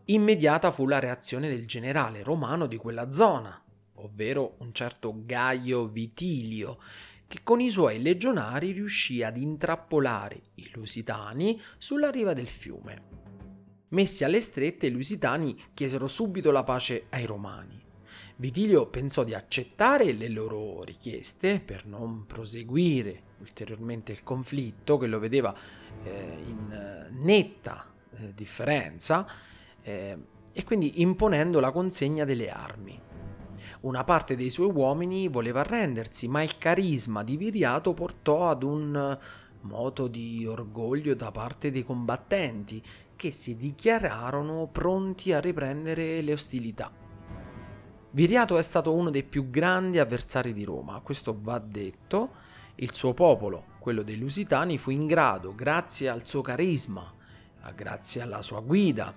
Immediata 0.05 0.71
fu 0.71 0.85
la 0.85 0.99
reazione 0.99 1.47
del 1.47 1.65
generale 1.65 2.23
romano 2.23 2.67
di 2.67 2.75
quella 2.75 3.09
zona, 3.09 3.63
ovvero 3.95 4.55
un 4.59 4.73
certo 4.73 5.13
Gaio 5.25 5.87
Vitilio, 5.87 6.77
che 7.25 7.39
con 7.41 7.61
i 7.61 7.69
suoi 7.69 8.01
legionari 8.01 8.71
riuscì 8.71 9.23
ad 9.23 9.37
intrappolare 9.37 10.41
i 10.55 10.69
lusitani 10.73 11.59
sulla 11.77 12.09
riva 12.09 12.33
del 12.33 12.49
fiume. 12.49 13.11
Messi 13.89 14.25
alle 14.25 14.41
strette, 14.41 14.87
i 14.87 14.91
lusitani 14.91 15.57
chiesero 15.73 16.07
subito 16.07 16.51
la 16.51 16.63
pace 16.63 17.05
ai 17.09 17.25
romani. 17.25 17.81
Vitilio 18.35 18.87
pensò 18.87 19.23
di 19.23 19.33
accettare 19.33 20.11
le 20.11 20.27
loro 20.27 20.83
richieste 20.83 21.61
per 21.61 21.85
non 21.85 22.25
proseguire 22.25 23.31
ulteriormente 23.39 24.11
il 24.11 24.21
conflitto, 24.23 24.97
che 24.97 25.07
lo 25.07 25.19
vedeva 25.19 25.55
eh, 26.03 26.37
in 26.45 27.09
netta 27.21 27.89
eh, 28.17 28.33
differenza, 28.33 29.25
eh, 29.83 30.17
e 30.51 30.63
quindi 30.63 31.01
imponendo 31.01 31.59
la 31.59 31.71
consegna 31.71 32.25
delle 32.25 32.49
armi. 32.49 32.99
Una 33.81 34.03
parte 34.03 34.35
dei 34.35 34.49
suoi 34.49 34.71
uomini 34.71 35.27
voleva 35.27 35.59
arrendersi, 35.59 36.27
ma 36.27 36.41
il 36.41 36.57
carisma 36.57 37.23
di 37.23 37.37
Viriato 37.37 37.93
portò 37.93 38.49
ad 38.49 38.63
un 38.63 39.17
moto 39.61 40.07
di 40.07 40.45
orgoglio 40.45 41.15
da 41.15 41.31
parte 41.31 41.71
dei 41.71 41.83
combattenti, 41.83 42.81
che 43.15 43.31
si 43.31 43.55
dichiararono 43.55 44.67
pronti 44.71 45.33
a 45.33 45.39
riprendere 45.39 46.21
le 46.21 46.33
ostilità. 46.33 46.91
Viriato 48.11 48.57
è 48.57 48.61
stato 48.61 48.93
uno 48.93 49.09
dei 49.09 49.23
più 49.23 49.49
grandi 49.49 49.99
avversari 49.99 50.53
di 50.53 50.63
Roma, 50.63 50.99
questo 51.01 51.37
va 51.41 51.57
detto. 51.59 52.29
Il 52.75 52.93
suo 52.93 53.13
popolo, 53.13 53.65
quello 53.79 54.01
dei 54.01 54.17
Lusitani, 54.17 54.77
fu 54.77 54.91
in 54.91 55.07
grado, 55.07 55.53
grazie 55.55 56.09
al 56.09 56.25
suo 56.25 56.41
carisma, 56.41 57.13
grazie 57.75 58.21
alla 58.21 58.41
sua 58.41 58.61
guida, 58.61 59.13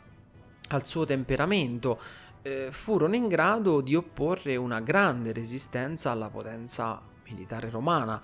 al 0.68 0.86
suo 0.86 1.04
temperamento, 1.04 1.98
eh, 2.42 2.68
furono 2.70 3.14
in 3.14 3.28
grado 3.28 3.80
di 3.80 3.94
opporre 3.94 4.56
una 4.56 4.80
grande 4.80 5.32
resistenza 5.32 6.10
alla 6.10 6.28
potenza 6.28 7.00
militare 7.28 7.70
romana 7.70 8.22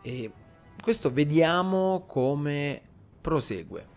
e 0.00 0.30
questo 0.80 1.12
vediamo 1.12 2.04
come 2.06 2.80
prosegue. 3.20 3.96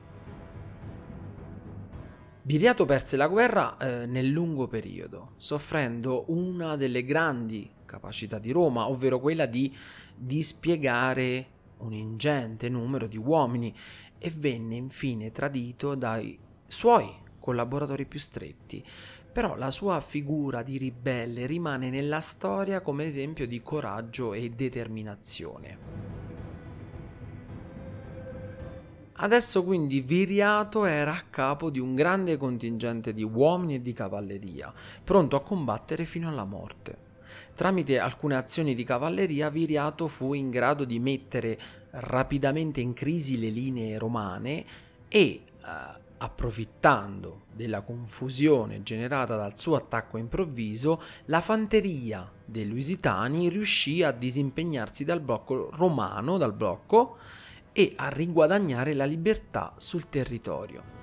Viriato 2.44 2.86
perse 2.86 3.18
la 3.18 3.28
guerra 3.28 3.78
eh, 3.78 4.08
nel 4.08 4.28
lungo 4.28 4.68
periodo, 4.68 5.34
soffrendo 5.38 6.26
una 6.30 6.76
delle 6.76 7.06
grandi 7.06 7.70
capacità 7.86 8.40
di 8.40 8.52
Roma, 8.52 8.90
ovvero 8.90 9.20
quella 9.20 9.46
di 9.46 9.74
dispiegare 10.16 11.60
un 11.78 11.94
ingente 11.94 12.68
numero 12.68 13.06
di 13.06 13.18
uomini 13.18 13.76
e 14.18 14.32
venne 14.36 14.76
infine 14.76 15.32
tradito 15.32 15.94
dai 15.94 16.38
suoi 16.68 17.21
collaboratori 17.42 18.06
più 18.06 18.20
stretti. 18.20 18.82
Però 19.34 19.56
la 19.56 19.72
sua 19.72 20.00
figura 20.00 20.64
di 20.64 20.78
ribelle 20.78 21.46
rimane 21.46 21.90
nella 21.90 22.22
storia 22.22 22.80
come 22.80 23.04
esempio 23.04 23.46
di 23.46 23.62
coraggio 23.62 24.34
e 24.34 24.50
determinazione. 24.50 26.12
Adesso 29.24 29.64
quindi 29.64 30.02
Viriato 30.02 30.86
era 30.86 31.14
a 31.14 31.24
capo 31.30 31.70
di 31.70 31.78
un 31.78 31.94
grande 31.94 32.38
contingente 32.38 33.14
di 33.14 33.24
uomini 33.24 33.76
e 33.76 33.82
di 33.82 33.94
cavalleria, 33.94 34.74
pronto 35.04 35.36
a 35.36 35.44
combattere 35.44 36.06
fino 36.06 36.28
alla 36.28 36.44
morte. 36.44 37.10
Tramite 37.54 38.00
alcune 38.00 38.36
azioni 38.36 38.74
di 38.74 38.84
cavalleria 38.84 39.52
Viriato 39.52 40.08
fu 40.08 40.34
in 40.34 40.50
grado 40.50 40.86
di 40.86 41.00
mettere 41.00 41.60
rapidamente 41.92 42.82
in 42.82 42.94
crisi 42.94 43.40
le 43.40 43.50
linee 43.50 44.00
romane 44.00 44.66
e, 45.08 45.20
eh, 45.20 46.01
approfittando 46.24 47.46
della 47.52 47.82
confusione 47.82 48.84
generata 48.84 49.36
dal 49.36 49.58
suo 49.58 49.76
attacco 49.76 50.18
improvviso, 50.18 51.02
la 51.26 51.42
fanteria 51.42 52.32
dei 52.46 52.68
lusitani 52.68 53.50
riuscì 53.50 54.04
a 54.04 54.12
disimpegnarsi 54.12 55.04
dal 55.04 55.20
blocco 55.20 55.72
romano, 55.74 56.38
dal 56.38 56.54
blocco, 56.54 57.18
e 57.74 57.94
a 57.96 58.10
riguadagnare 58.10 58.94
la 58.94 59.06
libertà 59.06 59.74
sul 59.78 60.10
territorio. 60.10 61.00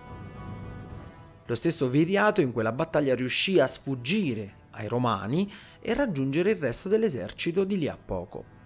Lo 1.46 1.54
stesso 1.54 1.88
Viriato 1.88 2.40
in 2.40 2.52
quella 2.52 2.72
battaglia 2.72 3.14
riuscì 3.14 3.58
a 3.58 3.66
sfuggire 3.66 4.66
ai 4.72 4.87
romani 4.87 5.50
e 5.80 5.94
raggiungere 5.94 6.52
il 6.52 6.58
resto 6.58 6.88
dell'esercito 6.88 7.64
di 7.64 7.78
lì 7.78 7.88
a 7.88 7.96
poco. 7.96 8.57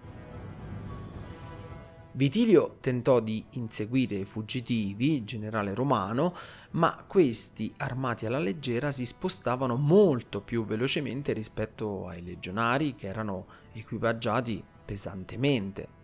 Vitilio 2.15 2.77
tentò 2.79 3.19
di 3.19 3.43
inseguire 3.53 4.17
i 4.17 4.25
fuggitivi, 4.25 5.23
generale 5.23 5.73
romano, 5.73 6.35
ma 6.71 7.03
questi, 7.07 7.73
armati 7.77 8.27
alla 8.27 8.37
leggera, 8.37 8.91
si 8.91 9.03
spostavano 9.03 9.77
molto 9.77 10.39
più 10.39 10.63
velocemente 10.63 11.33
rispetto 11.33 12.07
ai 12.07 12.23
legionari 12.23 12.93
che 12.93 13.07
erano 13.07 13.47
equipaggiati 13.73 14.63
pesantemente. 14.85 16.01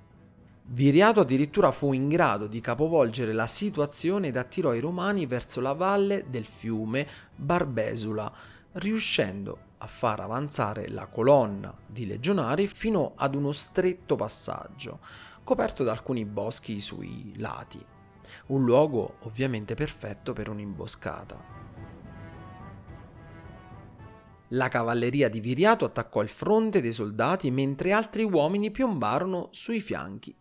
Viriato 0.72 1.20
addirittura 1.20 1.70
fu 1.70 1.94
in 1.94 2.10
grado 2.10 2.48
di 2.48 2.60
capovolgere 2.60 3.32
la 3.32 3.48
situazione 3.48 4.30
ed 4.30 4.38
attirò 4.38 4.74
i 4.74 4.80
romani 4.80 5.28
verso 5.28 5.62
la 5.62 5.74
valle 5.74 6.26
del 6.28 6.46
fiume 6.46 7.08
Barbesula, 7.36 8.34
riuscendo 8.74 9.68
a 9.78 9.88
far 9.88 10.22
avanzare 10.22 10.90
la 10.90 11.06
colonna 11.06 11.72
di 11.86 12.08
legionari 12.08 12.68
fino 12.68 13.14
ad 13.16 13.36
uno 13.36 13.52
stretto 13.52 14.16
passaggio, 14.16 15.00
coperto 15.50 15.84
da 15.84 15.94
alcuni 15.94 16.26
boschi 16.26 16.80
sui 16.80 17.34
lati. 17.38 17.84
Un 18.50 18.64
luogo 18.64 19.16
ovviamente 19.22 19.74
perfetto 19.74 20.32
per 20.32 20.48
un'imboscata. 20.48 21.44
La 24.50 24.68
cavalleria 24.68 25.28
di 25.28 25.40
Viriato 25.40 25.86
attaccò 25.86 26.22
il 26.22 26.30
fronte 26.30 26.82
dei 26.82 26.92
soldati 26.92 27.50
mentre 27.50 27.94
altri 27.94 28.22
uomini 28.22 28.70
piombarono 28.70 29.48
sui 29.50 29.82
fianchi 29.82 30.36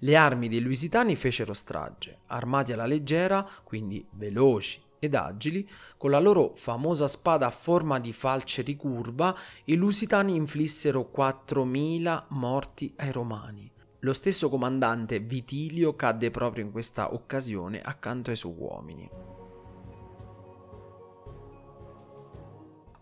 Le 0.00 0.16
armi 0.16 0.48
dei 0.48 0.60
lusitani 0.60 1.14
fecero 1.14 1.54
strage, 1.54 2.22
armati 2.26 2.72
alla 2.72 2.86
leggera, 2.86 3.48
quindi 3.62 4.04
veloci 4.10 4.81
ed 5.02 5.16
agili, 5.16 5.68
con 5.96 6.12
la 6.12 6.20
loro 6.20 6.52
famosa 6.54 7.08
spada 7.08 7.46
a 7.46 7.50
forma 7.50 7.98
di 7.98 8.12
falce 8.12 8.62
ricurva, 8.62 9.36
i 9.64 9.74
lusitani 9.74 10.36
inflissero 10.36 11.10
4.000 11.12 12.26
morti 12.28 12.94
ai 12.98 13.10
romani. 13.10 13.68
Lo 13.98 14.12
stesso 14.12 14.48
comandante 14.48 15.18
Vitilio 15.18 15.96
cadde 15.96 16.30
proprio 16.30 16.62
in 16.62 16.70
questa 16.70 17.12
occasione 17.12 17.80
accanto 17.80 18.30
ai 18.30 18.36
suoi 18.36 18.54
uomini. 18.56 19.10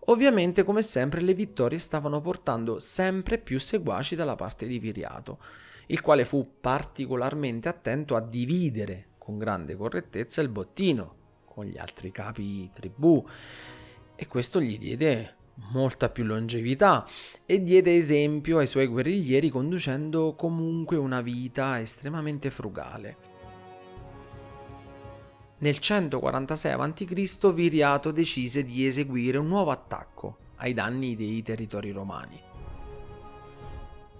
Ovviamente, 0.05 0.63
come 0.63 0.81
sempre, 0.81 1.21
le 1.21 1.35
vittorie 1.35 1.77
stavano 1.77 2.19
portando 2.19 2.79
sempre 2.79 3.37
più 3.37 3.59
seguaci 3.59 4.15
dalla 4.15 4.35
parte 4.35 4.65
di 4.65 4.79
Viriato 4.79 5.37
il 5.91 6.01
quale 6.01 6.23
fu 6.23 6.55
particolarmente 6.59 7.67
attento 7.67 8.15
a 8.15 8.21
dividere 8.21 9.09
con 9.17 9.37
grande 9.37 9.75
correttezza 9.75 10.41
il 10.41 10.47
bottino 10.47 11.15
con 11.53 11.65
gli 11.65 11.77
altri 11.77 12.11
capi 12.11 12.69
tribù 12.71 13.23
e 14.15 14.27
questo 14.27 14.61
gli 14.61 14.77
diede 14.77 15.35
molta 15.71 16.09
più 16.09 16.23
longevità 16.23 17.05
e 17.45 17.61
diede 17.61 17.95
esempio 17.95 18.59
ai 18.59 18.67
suoi 18.67 18.87
guerriglieri 18.87 19.49
conducendo 19.49 20.33
comunque 20.35 20.95
una 20.95 21.21
vita 21.21 21.79
estremamente 21.79 22.49
frugale. 22.49 23.29
Nel 25.57 25.77
146 25.77 26.71
a.C. 26.71 27.53
Viriato 27.53 28.11
decise 28.11 28.63
di 28.63 28.85
eseguire 28.85 29.37
un 29.37 29.47
nuovo 29.47 29.69
attacco 29.69 30.37
ai 30.55 30.73
danni 30.73 31.15
dei 31.15 31.43
territori 31.43 31.91
romani. 31.91 32.41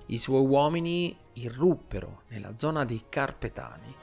I 0.08 0.18
suoi 0.18 0.46
uomini 0.46 1.18
irruppero 1.34 2.24
nella 2.28 2.58
zona 2.58 2.84
dei 2.84 3.04
Carpetani. 3.08 4.01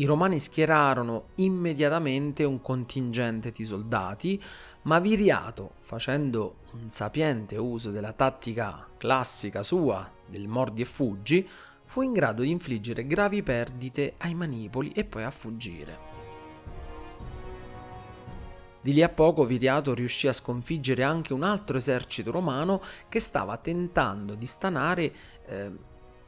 I 0.00 0.06
romani 0.06 0.38
schierarono 0.38 1.26
immediatamente 1.36 2.44
un 2.44 2.62
contingente 2.62 3.50
di 3.50 3.66
soldati, 3.66 4.42
ma 4.84 4.98
Viriato, 4.98 5.72
facendo 5.80 6.56
un 6.72 6.88
sapiente 6.88 7.58
uso 7.58 7.90
della 7.90 8.14
tattica 8.14 8.88
classica 8.96 9.62
sua 9.62 10.10
del 10.26 10.48
mordi 10.48 10.80
e 10.80 10.86
fuggi, 10.86 11.46
fu 11.84 12.00
in 12.00 12.14
grado 12.14 12.40
di 12.40 12.48
infliggere 12.48 13.06
gravi 13.06 13.42
perdite 13.42 14.14
ai 14.18 14.32
manipoli 14.32 14.90
e 14.92 15.04
poi 15.04 15.22
a 15.22 15.30
fuggire. 15.30 15.98
Di 18.80 18.94
lì 18.94 19.02
a 19.02 19.10
poco 19.10 19.44
Viriato 19.44 19.92
riuscì 19.92 20.28
a 20.28 20.32
sconfiggere 20.32 21.02
anche 21.02 21.34
un 21.34 21.42
altro 21.42 21.76
esercito 21.76 22.30
romano 22.30 22.80
che 23.10 23.20
stava 23.20 23.58
tentando 23.58 24.34
di 24.34 24.46
stanare 24.46 25.12
eh, 25.44 25.70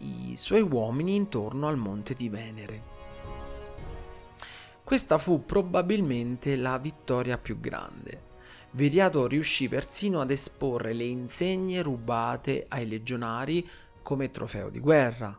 i 0.00 0.36
suoi 0.36 0.60
uomini 0.60 1.14
intorno 1.14 1.68
al 1.68 1.78
monte 1.78 2.12
di 2.12 2.28
Venere. 2.28 3.01
Questa 4.84 5.18
fu 5.18 5.44
probabilmente 5.44 6.56
la 6.56 6.78
vittoria 6.78 7.38
più 7.38 7.58
grande. 7.60 8.30
Viriato 8.72 9.26
riuscì 9.26 9.68
persino 9.68 10.20
ad 10.20 10.30
esporre 10.30 10.92
le 10.92 11.04
insegne 11.04 11.82
rubate 11.82 12.66
ai 12.68 12.86
legionari 12.88 13.68
come 14.02 14.30
trofeo 14.30 14.70
di 14.70 14.80
guerra, 14.80 15.38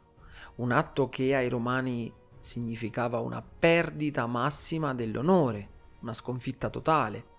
un 0.55 0.71
atto 0.71 1.09
che 1.09 1.35
ai 1.35 1.49
romani 1.49 2.11
significava 2.39 3.19
una 3.19 3.41
perdita 3.41 4.25
massima 4.27 4.93
dell'onore 4.93 5.71
una 6.03 6.13
sconfitta 6.13 6.69
totale. 6.69 7.31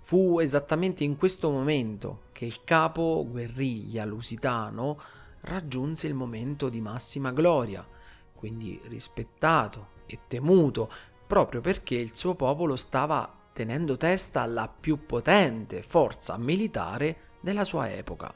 Fu 0.00 0.38
esattamente 0.38 1.04
in 1.04 1.16
questo 1.16 1.50
momento 1.50 2.24
che 2.32 2.44
il 2.44 2.62
capo 2.64 3.26
guerriglia 3.28 4.04
lusitano 4.04 4.98
raggiunse 5.42 6.06
il 6.06 6.14
momento 6.14 6.68
di 6.68 6.80
massima 6.80 7.32
gloria, 7.32 7.86
quindi 8.34 8.80
rispettato 8.84 9.92
e 10.06 10.20
temuto, 10.26 10.90
proprio 11.26 11.60
perché 11.60 11.94
il 11.94 12.14
suo 12.14 12.34
popolo 12.34 12.76
stava 12.76 13.32
tenendo 13.52 13.96
testa 13.96 14.42
alla 14.42 14.68
più 14.68 15.06
potente 15.06 15.82
forza 15.82 16.36
militare 16.36 17.16
della 17.40 17.64
sua 17.64 17.90
epoca. 17.90 18.32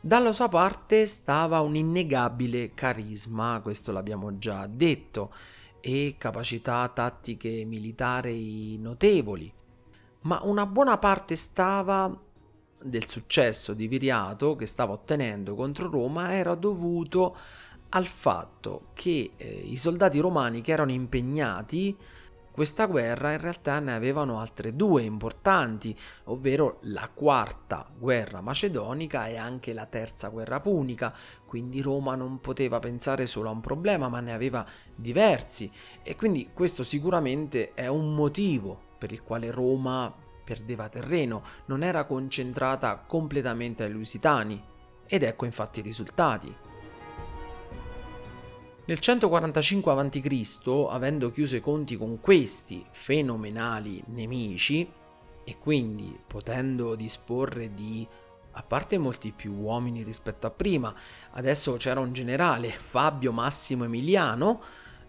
Dalla 0.00 0.32
sua 0.32 0.48
parte 0.48 1.06
stava 1.06 1.60
un 1.60 1.74
innegabile 1.74 2.74
carisma, 2.74 3.60
questo 3.60 3.90
l'abbiamo 3.90 4.38
già 4.38 4.68
detto, 4.68 5.32
e 5.80 6.14
capacità 6.16 6.88
tattiche 6.88 7.64
militari 7.64 8.78
notevoli, 8.78 9.52
ma 10.22 10.40
una 10.42 10.66
buona 10.66 10.98
parte 10.98 11.34
stava 11.34 12.16
del 12.80 13.08
successo 13.08 13.74
di 13.74 13.88
Viriato 13.88 14.54
che 14.54 14.66
stava 14.66 14.92
ottenendo 14.92 15.54
contro 15.54 15.90
Roma 15.90 16.34
era 16.34 16.54
dovuto 16.54 17.36
al 17.96 18.06
fatto 18.06 18.88
che 18.92 19.32
eh, 19.36 19.46
i 19.46 19.76
soldati 19.76 20.20
romani 20.20 20.60
che 20.60 20.72
erano 20.72 20.92
impegnati 20.92 21.96
questa 22.52 22.86
guerra 22.86 23.32
in 23.32 23.40
realtà 23.40 23.80
ne 23.80 23.94
avevano 23.94 24.40
altre 24.40 24.74
due 24.74 25.02
importanti, 25.02 25.94
ovvero 26.24 26.78
la 26.84 27.10
quarta 27.12 27.86
guerra 27.98 28.40
macedonica 28.40 29.26
e 29.26 29.36
anche 29.36 29.74
la 29.74 29.84
terza 29.84 30.28
guerra 30.28 30.60
punica, 30.60 31.14
quindi 31.44 31.82
Roma 31.82 32.14
non 32.14 32.40
poteva 32.40 32.78
pensare 32.78 33.26
solo 33.26 33.50
a 33.50 33.52
un 33.52 33.60
problema, 33.60 34.08
ma 34.08 34.20
ne 34.20 34.32
aveva 34.32 34.64
diversi. 34.94 35.70
E 36.02 36.16
quindi 36.16 36.48
questo 36.54 36.82
sicuramente 36.82 37.74
è 37.74 37.88
un 37.88 38.14
motivo 38.14 38.80
per 38.96 39.12
il 39.12 39.22
quale 39.22 39.50
Roma 39.50 40.10
perdeva 40.42 40.88
terreno, 40.88 41.42
non 41.66 41.82
era 41.82 42.04
concentrata 42.04 42.96
completamente 43.06 43.84
ai 43.84 43.92
lusitani, 43.92 44.62
ed 45.06 45.24
ecco 45.24 45.44
infatti 45.44 45.80
i 45.80 45.82
risultati. 45.82 46.65
Nel 48.88 49.00
145 49.00 49.92
a.C., 49.92 50.86
avendo 50.88 51.32
chiuso 51.32 51.56
i 51.56 51.60
conti 51.60 51.96
con 51.96 52.20
questi 52.20 52.86
fenomenali 52.92 54.00
nemici, 54.10 54.88
e 55.42 55.58
quindi 55.58 56.16
potendo 56.24 56.94
disporre 56.94 57.74
di, 57.74 58.06
a 58.52 58.62
parte 58.62 58.96
molti 58.98 59.32
più 59.32 59.54
uomini 59.54 60.04
rispetto 60.04 60.46
a 60.46 60.50
prima, 60.52 60.94
adesso 61.32 61.72
c'era 61.74 61.98
un 61.98 62.12
generale, 62.12 62.70
Fabio 62.70 63.32
Massimo 63.32 63.82
Emiliano, 63.82 64.62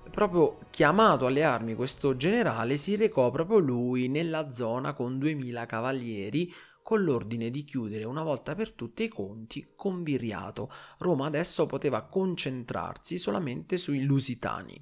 proprio 0.09 0.57
chiamato 0.71 1.27
alle 1.27 1.43
armi 1.43 1.75
questo 1.75 2.15
generale 2.15 2.77
si 2.77 2.95
recò 2.95 3.29
proprio 3.29 3.59
lui 3.59 4.07
nella 4.07 4.49
zona 4.49 4.93
con 4.93 5.19
2000 5.19 5.65
cavalieri 5.67 6.51
con 6.87 7.03
l'ordine 7.03 7.49
di 7.49 7.65
chiudere 7.65 8.05
una 8.05 8.23
volta 8.23 8.55
per 8.55 8.71
tutte 8.71 9.03
i 9.03 9.09
conti 9.09 9.73
con 9.75 10.03
Viriato. 10.03 10.71
Roma 10.99 11.25
adesso 11.25 11.65
poteva 11.65 12.03
concentrarsi 12.03 13.17
solamente 13.17 13.75
sui 13.75 14.03
lusitani. 14.03 14.81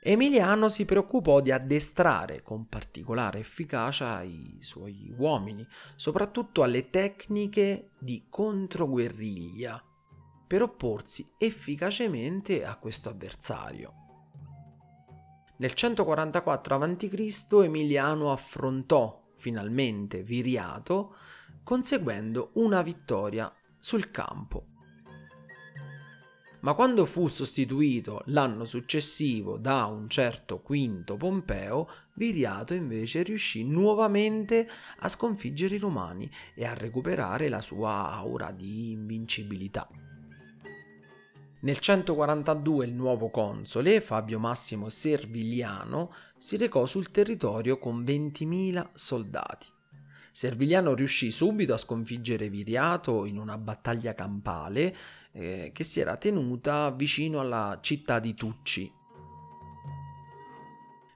Emiliano 0.00 0.68
si 0.68 0.84
preoccupò 0.84 1.40
di 1.40 1.50
addestrare 1.50 2.40
con 2.42 2.68
particolare 2.68 3.40
efficacia 3.40 4.22
i 4.22 4.58
suoi 4.60 5.12
uomini, 5.16 5.66
soprattutto 5.96 6.62
alle 6.62 6.90
tecniche 6.90 7.90
di 7.98 8.26
controguerriglia, 8.30 9.82
per 10.46 10.62
opporsi 10.62 11.26
efficacemente 11.36 12.64
a 12.64 12.76
questo 12.76 13.08
avversario. 13.08 13.97
Nel 15.58 15.74
144 15.74 16.76
a.C. 16.76 17.46
Emiliano 17.64 18.30
affrontò 18.30 19.30
finalmente 19.34 20.22
Viriato, 20.22 21.16
conseguendo 21.64 22.50
una 22.54 22.80
vittoria 22.82 23.52
sul 23.76 24.12
campo. 24.12 24.66
Ma 26.60 26.74
quando 26.74 27.04
fu 27.06 27.26
sostituito 27.26 28.22
l'anno 28.26 28.64
successivo 28.64 29.58
da 29.58 29.86
un 29.86 30.08
certo 30.08 30.60
Quinto 30.60 31.16
Pompeo, 31.16 31.88
Viriato 32.14 32.74
invece 32.74 33.24
riuscì 33.24 33.64
nuovamente 33.64 34.68
a 34.98 35.08
sconfiggere 35.08 35.74
i 35.74 35.78
Romani 35.78 36.30
e 36.54 36.66
a 36.66 36.74
recuperare 36.74 37.48
la 37.48 37.62
sua 37.62 38.12
aura 38.12 38.52
di 38.52 38.92
invincibilità. 38.92 39.88
Nel 41.60 41.80
142 41.80 42.86
il 42.86 42.94
nuovo 42.94 43.30
console, 43.30 44.00
Fabio 44.00 44.38
Massimo 44.38 44.88
Servigliano, 44.88 46.12
si 46.36 46.56
recò 46.56 46.86
sul 46.86 47.10
territorio 47.10 47.78
con 47.78 48.04
20.000 48.04 48.90
soldati. 48.94 49.66
Servigliano 50.30 50.94
riuscì 50.94 51.32
subito 51.32 51.74
a 51.74 51.78
sconfiggere 51.78 52.48
Viriato 52.48 53.24
in 53.24 53.38
una 53.38 53.58
battaglia 53.58 54.14
campale 54.14 54.94
eh, 55.32 55.72
che 55.74 55.82
si 55.82 55.98
era 55.98 56.16
tenuta 56.16 56.92
vicino 56.92 57.40
alla 57.40 57.80
città 57.82 58.20
di 58.20 58.34
Tucci. 58.34 58.92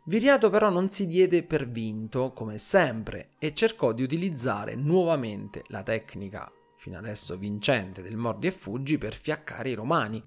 Viriato 0.07 0.51
però 0.51 0.71
non 0.71 0.89
si 0.89 1.07
diede 1.07 1.45
per 1.45 1.71
vinto, 1.71 2.33
come 2.33 2.59
sempre, 2.59 3.29
e 3.39 3.55
cercò 3.55 3.93
di 3.93 4.03
utilizzare 4.03 4.75
nuovamente 4.75 5.63
la 5.69 5.85
tecnica 5.85 6.51
fino 6.83 6.99
adesso 6.99 7.39
vincente 7.39 8.03
del 8.03 8.17
mordi 8.17 8.49
e 8.49 8.51
fuggi 8.51 8.99
per 8.99 9.15
fiaccare 9.15 9.69
i 9.69 9.75
romani, 9.75 10.21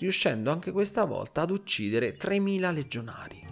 riuscendo 0.00 0.50
anche 0.50 0.72
questa 0.72 1.04
volta 1.04 1.42
ad 1.42 1.50
uccidere 1.50 2.16
3.000 2.16 2.72
legionari. 2.72 3.46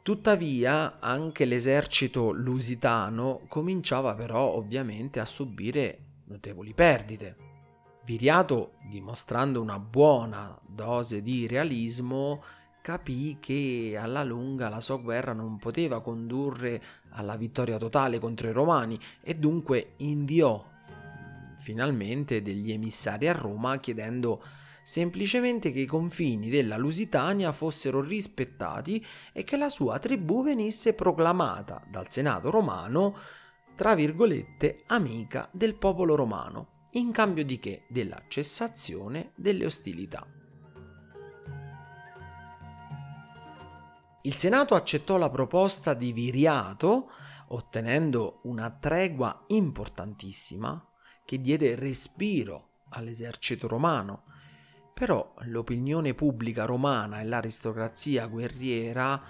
Tuttavia 0.00 1.00
anche 1.00 1.44
l'esercito 1.44 2.30
lusitano 2.30 3.42
cominciava 3.48 4.14
però 4.14 4.54
ovviamente 4.54 5.18
a 5.18 5.24
subire 5.24 5.98
notevoli 6.26 6.72
perdite. 6.72 7.36
Viriato, 8.04 8.74
dimostrando 8.88 9.60
una 9.60 9.78
buona 9.78 10.56
dose 10.66 11.22
di 11.22 11.46
realismo, 11.46 12.42
capì 12.80 13.38
che 13.40 13.98
alla 13.98 14.22
lunga 14.22 14.68
la 14.68 14.82
sua 14.82 14.98
guerra 14.98 15.32
non 15.32 15.56
poteva 15.56 16.00
condurre 16.00 16.82
alla 17.12 17.36
vittoria 17.36 17.78
totale 17.78 18.18
contro 18.18 18.48
i 18.48 18.52
romani 18.52 19.00
e 19.22 19.34
dunque 19.34 19.94
inviò 19.98 20.62
finalmente 21.60 22.42
degli 22.42 22.70
emissari 22.70 23.26
a 23.26 23.32
Roma 23.32 23.78
chiedendo 23.78 24.42
semplicemente 24.84 25.72
che 25.72 25.80
i 25.80 25.86
confini 25.86 26.50
della 26.50 26.76
Lusitania 26.76 27.52
fossero 27.52 28.02
rispettati 28.02 29.04
e 29.32 29.42
che 29.42 29.56
la 29.56 29.70
sua 29.70 29.98
tribù 29.98 30.44
venisse 30.44 30.92
proclamata 30.92 31.82
dal 31.88 32.10
Senato 32.10 32.50
romano, 32.50 33.16
tra 33.74 33.94
virgolette, 33.94 34.82
amica 34.88 35.48
del 35.50 35.74
popolo 35.74 36.14
romano, 36.14 36.88
in 36.92 37.10
cambio 37.12 37.44
di 37.44 37.58
che? 37.58 37.80
Della 37.88 38.22
cessazione 38.28 39.32
delle 39.34 39.64
ostilità. 39.64 40.24
Il 44.22 44.36
Senato 44.36 44.74
accettò 44.74 45.16
la 45.16 45.30
proposta 45.30 45.94
di 45.94 46.12
Viriato, 46.12 47.10
ottenendo 47.48 48.40
una 48.44 48.70
tregua 48.70 49.44
importantissima 49.48 50.86
che 51.24 51.40
diede 51.40 51.74
respiro 51.74 52.82
all'esercito 52.90 53.66
romano 53.66 54.24
però 54.94 55.34
l'opinione 55.46 56.14
pubblica 56.14 56.64
romana 56.64 57.20
e 57.20 57.24
l'aristocrazia 57.24 58.26
guerriera 58.26 59.20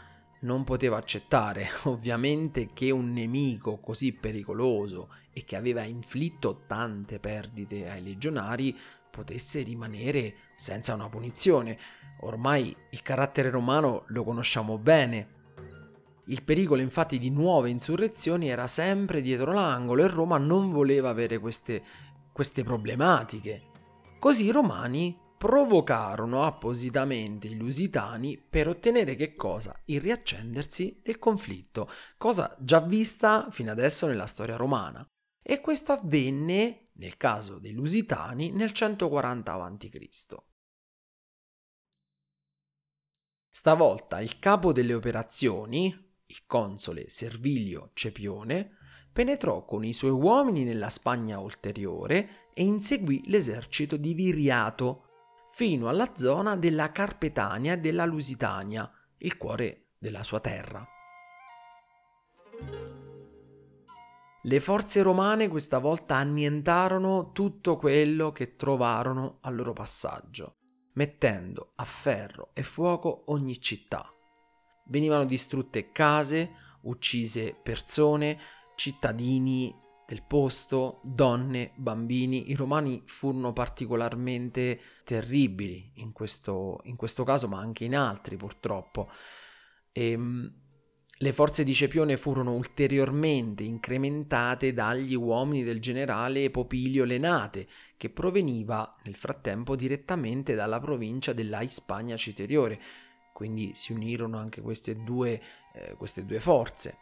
non 0.40 0.62
poteva 0.62 0.98
accettare 0.98 1.68
ovviamente 1.84 2.68
che 2.74 2.90
un 2.90 3.12
nemico 3.12 3.78
così 3.78 4.12
pericoloso 4.12 5.08
e 5.32 5.44
che 5.44 5.56
aveva 5.56 5.82
inflitto 5.82 6.64
tante 6.66 7.18
perdite 7.18 7.90
ai 7.90 8.02
legionari 8.02 8.76
potesse 9.10 9.62
rimanere 9.62 10.34
senza 10.54 10.94
una 10.94 11.08
punizione. 11.08 11.78
Ormai 12.20 12.76
il 12.90 13.02
carattere 13.02 13.48
romano 13.48 14.04
lo 14.08 14.22
conosciamo 14.22 14.76
bene. 14.76 15.32
Il 16.26 16.42
pericolo 16.42 16.80
infatti 16.80 17.18
di 17.18 17.30
nuove 17.30 17.70
insurrezioni 17.70 18.48
era 18.48 18.66
sempre 18.66 19.22
dietro 19.22 19.52
l'angolo 19.52 20.04
e 20.04 20.08
Roma 20.08 20.38
non 20.38 20.70
voleva 20.70 21.10
avere 21.10 21.38
queste, 21.38 21.82
queste 22.32 22.64
problematiche. 22.64 23.62
Così 24.18 24.46
i 24.46 24.50
romani 24.50 25.16
provocarono 25.36 26.44
appositamente 26.44 27.48
i 27.48 27.56
lusitani 27.56 28.38
per 28.38 28.68
ottenere 28.68 29.14
che 29.14 29.34
cosa? 29.34 29.78
Il 29.86 30.00
riaccendersi 30.00 31.00
del 31.02 31.18
conflitto, 31.18 31.90
cosa 32.16 32.56
già 32.60 32.80
vista 32.80 33.48
fino 33.50 33.70
adesso 33.70 34.06
nella 34.06 34.26
storia 34.26 34.56
romana. 34.56 35.06
E 35.42 35.60
questo 35.60 35.92
avvenne, 35.92 36.90
nel 36.94 37.16
caso 37.16 37.58
dei 37.58 37.72
lusitani, 37.72 38.50
nel 38.50 38.72
140 38.72 39.52
a.C. 39.52 40.34
Stavolta 43.50 44.20
il 44.20 44.38
capo 44.38 44.72
delle 44.72 44.94
operazioni, 44.94 45.86
il 46.26 46.46
console 46.46 47.08
Servilio 47.10 47.90
Cepione, 47.92 48.70
penetrò 49.12 49.64
con 49.64 49.84
i 49.84 49.92
suoi 49.92 50.10
uomini 50.10 50.64
nella 50.64 50.90
Spagna 50.90 51.38
ulteriore 51.38 52.50
e 52.52 52.64
inseguì 52.64 53.22
l'esercito 53.26 53.96
di 53.96 54.12
Viriato, 54.12 55.03
fino 55.54 55.88
alla 55.88 56.16
zona 56.16 56.56
della 56.56 56.90
Carpetania 56.90 57.74
e 57.74 57.78
della 57.78 58.04
Lusitania, 58.04 58.90
il 59.18 59.36
cuore 59.36 59.90
della 59.98 60.24
sua 60.24 60.40
terra. 60.40 60.84
Le 64.42 64.60
forze 64.60 65.00
romane 65.02 65.46
questa 65.46 65.78
volta 65.78 66.16
annientarono 66.16 67.30
tutto 67.30 67.76
quello 67.76 68.32
che 68.32 68.56
trovarono 68.56 69.38
al 69.42 69.54
loro 69.54 69.72
passaggio, 69.72 70.56
mettendo 70.94 71.74
a 71.76 71.84
ferro 71.84 72.50
e 72.52 72.64
fuoco 72.64 73.22
ogni 73.26 73.60
città. 73.60 74.10
Venivano 74.86 75.24
distrutte 75.24 75.92
case, 75.92 76.50
uccise 76.82 77.54
persone, 77.62 78.40
cittadini 78.74 79.72
del 80.06 80.22
posto, 80.22 81.00
donne, 81.02 81.72
bambini. 81.76 82.50
I 82.50 82.54
romani 82.54 83.02
furono 83.06 83.52
particolarmente 83.52 84.80
terribili 85.04 85.92
in 85.96 86.12
questo, 86.12 86.80
in 86.84 86.96
questo 86.96 87.24
caso, 87.24 87.48
ma 87.48 87.58
anche 87.58 87.84
in 87.84 87.96
altri 87.96 88.36
purtroppo. 88.36 89.10
E, 89.92 90.10
ehm, 90.10 90.62
le 91.18 91.32
forze 91.32 91.62
di 91.62 91.72
Cepione 91.72 92.16
furono 92.16 92.54
ulteriormente 92.54 93.62
incrementate 93.62 94.74
dagli 94.74 95.14
uomini 95.14 95.62
del 95.62 95.80
generale 95.80 96.50
Popilio 96.50 97.04
Lenate, 97.04 97.68
che 97.96 98.10
proveniva 98.10 98.96
nel 99.04 99.14
frattempo 99.14 99.76
direttamente 99.76 100.54
dalla 100.54 100.80
provincia 100.80 101.32
della 101.32 101.62
Hispania 101.62 102.16
Citeriore. 102.16 102.80
Quindi 103.32 103.70
si 103.74 103.92
unirono 103.92 104.38
anche 104.38 104.60
queste 104.60 105.02
due, 105.02 105.40
eh, 105.72 105.94
queste 105.96 106.24
due 106.24 106.40
forze. 106.40 106.98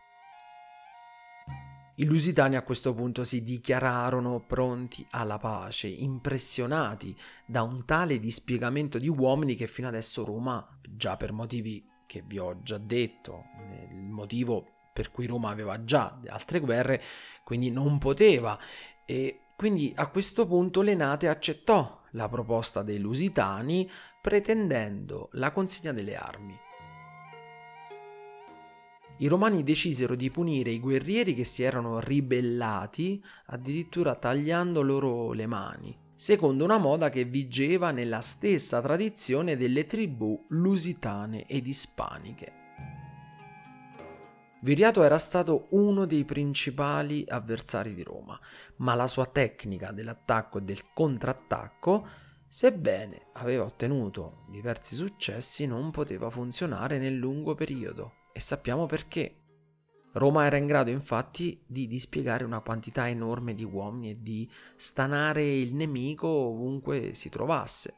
I 2.02 2.04
lusitani 2.04 2.56
a 2.56 2.62
questo 2.62 2.94
punto 2.94 3.22
si 3.22 3.44
dichiararono 3.44 4.40
pronti 4.44 5.06
alla 5.10 5.38
pace, 5.38 5.86
impressionati 5.86 7.16
da 7.46 7.62
un 7.62 7.84
tale 7.84 8.18
dispiegamento 8.18 8.98
di 8.98 9.08
uomini 9.08 9.54
che 9.54 9.68
fino 9.68 9.86
adesso 9.86 10.24
Roma, 10.24 10.66
già 10.82 11.16
per 11.16 11.30
motivi 11.30 11.88
che 12.04 12.24
vi 12.26 12.40
ho 12.40 12.60
già 12.60 12.78
detto, 12.78 13.44
il 13.92 14.10
motivo 14.10 14.66
per 14.92 15.12
cui 15.12 15.26
Roma 15.26 15.50
aveva 15.50 15.84
già 15.84 16.20
altre 16.26 16.58
guerre, 16.58 17.00
quindi 17.44 17.70
non 17.70 17.98
poteva. 17.98 18.58
E 19.06 19.42
quindi 19.54 19.92
a 19.94 20.08
questo 20.08 20.44
punto 20.44 20.80
Lenate 20.80 21.28
accettò 21.28 22.02
la 22.14 22.28
proposta 22.28 22.82
dei 22.82 22.98
Lusitani 22.98 23.88
pretendendo 24.20 25.28
la 25.34 25.52
consegna 25.52 25.92
delle 25.92 26.16
armi. 26.16 26.58
I 29.22 29.28
romani 29.28 29.62
decisero 29.62 30.16
di 30.16 30.32
punire 30.32 30.70
i 30.70 30.80
guerrieri 30.80 31.32
che 31.32 31.44
si 31.44 31.62
erano 31.62 32.00
ribellati, 32.00 33.22
addirittura 33.46 34.16
tagliando 34.16 34.82
loro 34.82 35.30
le 35.30 35.46
mani, 35.46 35.96
secondo 36.12 36.64
una 36.64 36.78
moda 36.78 37.08
che 37.08 37.22
vigeva 37.22 37.92
nella 37.92 38.20
stessa 38.20 38.80
tradizione 38.80 39.56
delle 39.56 39.86
tribù 39.86 40.46
lusitane 40.48 41.46
ed 41.46 41.68
ispaniche. 41.68 42.52
Viriato 44.62 45.04
era 45.04 45.18
stato 45.18 45.68
uno 45.70 46.04
dei 46.04 46.24
principali 46.24 47.24
avversari 47.28 47.94
di 47.94 48.02
Roma, 48.02 48.36
ma 48.78 48.96
la 48.96 49.06
sua 49.06 49.26
tecnica 49.26 49.92
dell'attacco 49.92 50.58
e 50.58 50.62
del 50.62 50.92
contrattacco, 50.92 52.08
sebbene 52.48 53.28
aveva 53.34 53.62
ottenuto 53.62 54.42
diversi 54.50 54.96
successi, 54.96 55.68
non 55.68 55.92
poteva 55.92 56.28
funzionare 56.28 56.98
nel 56.98 57.14
lungo 57.14 57.54
periodo 57.54 58.14
e 58.32 58.40
sappiamo 58.40 58.86
perché. 58.86 59.36
Roma 60.14 60.44
era 60.44 60.56
in 60.56 60.66
grado 60.66 60.90
infatti 60.90 61.62
di 61.66 61.86
dispiegare 61.86 62.44
una 62.44 62.60
quantità 62.60 63.08
enorme 63.08 63.54
di 63.54 63.64
uomini 63.64 64.10
e 64.10 64.16
di 64.20 64.50
stanare 64.76 65.42
il 65.42 65.74
nemico 65.74 66.28
ovunque 66.28 67.14
si 67.14 67.30
trovasse. 67.30 67.94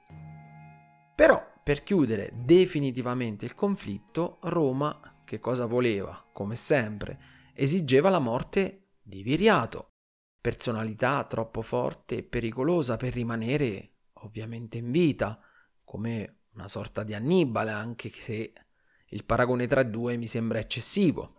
Però, 1.14 1.44
per 1.62 1.82
chiudere 1.82 2.30
definitivamente 2.34 3.44
il 3.44 3.54
conflitto, 3.54 4.38
Roma 4.42 5.22
che 5.24 5.40
cosa 5.40 5.66
voleva? 5.66 6.24
Come 6.32 6.54
sempre, 6.54 7.18
esigeva 7.54 8.10
la 8.10 8.18
morte 8.18 8.90
di 9.02 9.22
Viriato, 9.22 9.92
personalità 10.40 11.24
troppo 11.24 11.62
forte 11.62 12.18
e 12.18 12.22
pericolosa 12.22 12.96
per 12.96 13.12
rimanere 13.12 13.92
ovviamente 14.24 14.78
in 14.78 14.90
vita, 14.90 15.40
come 15.82 16.42
una 16.54 16.68
sorta 16.68 17.02
di 17.02 17.14
Annibale, 17.14 17.70
anche 17.70 18.10
se 18.10 18.52
il 19.10 19.24
paragone 19.24 19.66
tra 19.66 19.82
due 19.82 20.16
mi 20.16 20.26
sembra 20.26 20.58
eccessivo. 20.58 21.34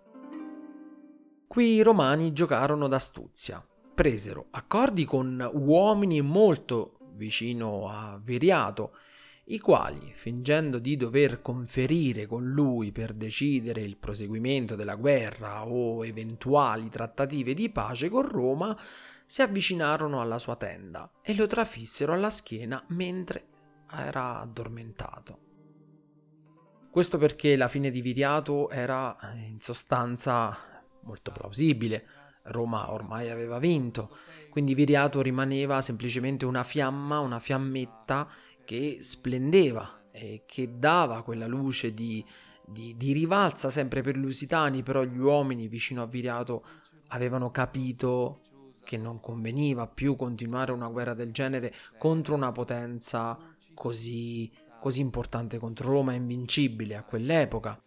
Qui 1.47 1.75
i 1.75 1.81
romani 1.81 2.33
giocarono 2.33 2.87
d'astuzia, 2.87 3.65
presero 3.93 4.47
accordi 4.51 5.05
con 5.05 5.49
uomini 5.53 6.21
molto 6.21 6.97
vicino 7.13 7.87
a 7.89 8.19
Viriato 8.21 8.91
i 9.47 9.59
quali, 9.59 10.11
fingendo 10.15 10.79
di 10.79 10.97
dover 10.97 11.41
conferire 11.41 12.25
con 12.25 12.49
lui 12.49 12.91
per 12.91 13.11
decidere 13.11 13.81
il 13.81 13.97
proseguimento 13.97 14.75
della 14.75 14.95
guerra 14.95 15.67
o 15.67 16.03
eventuali 16.03 16.89
trattative 16.89 17.53
di 17.53 17.69
pace 17.69 18.09
con 18.09 18.27
Roma, 18.27 18.75
si 19.23 19.43
avvicinarono 19.43 20.19
alla 20.19 20.39
sua 20.39 20.55
tenda 20.55 21.11
e 21.21 21.35
lo 21.35 21.45
trafissero 21.45 22.13
alla 22.13 22.31
schiena 22.31 22.83
mentre 22.89 23.47
era 23.91 24.39
addormentato. 24.39 25.44
Questo 26.95 27.17
perché 27.17 27.57
la 27.57 27.67
fine 27.67 27.91
di 27.91 27.99
Viriato 27.99 28.69
era 28.69 29.17
in 29.49 29.59
sostanza 29.59 30.57
molto 31.01 31.33
plausibile. 31.33 32.05
Roma 32.43 32.89
ormai 32.93 33.29
aveva 33.29 33.59
vinto, 33.59 34.15
quindi 34.49 34.73
Viriato 34.73 35.21
rimaneva 35.21 35.81
semplicemente 35.81 36.45
una 36.45 36.63
fiamma, 36.63 37.19
una 37.19 37.39
fiammetta 37.39 38.29
che 38.63 38.99
splendeva 39.01 40.05
e 40.09 40.43
che 40.45 40.77
dava 40.77 41.21
quella 41.23 41.47
luce 41.47 41.93
di, 41.93 42.23
di, 42.65 42.95
di 42.95 43.11
rivalsa 43.11 43.69
sempre 43.69 44.01
per 44.01 44.15
lusitani, 44.15 44.81
però 44.81 45.03
gli 45.03 45.19
uomini 45.19 45.67
vicino 45.67 46.01
a 46.01 46.07
Viriato 46.07 46.65
avevano 47.07 47.51
capito 47.51 48.39
che 48.85 48.95
non 48.95 49.19
conveniva 49.19 49.85
più 49.85 50.15
continuare 50.15 50.71
una 50.71 50.87
guerra 50.87 51.13
del 51.13 51.33
genere 51.33 51.73
contro 51.97 52.35
una 52.35 52.53
potenza 52.53 53.37
così, 53.73 54.49
così 54.85 54.99
importante 54.99 55.57
contro 55.57 55.89
Roma, 55.89 56.13
invincibile 56.13 56.95
a 56.95 57.03
quell'epoca. 57.03 57.81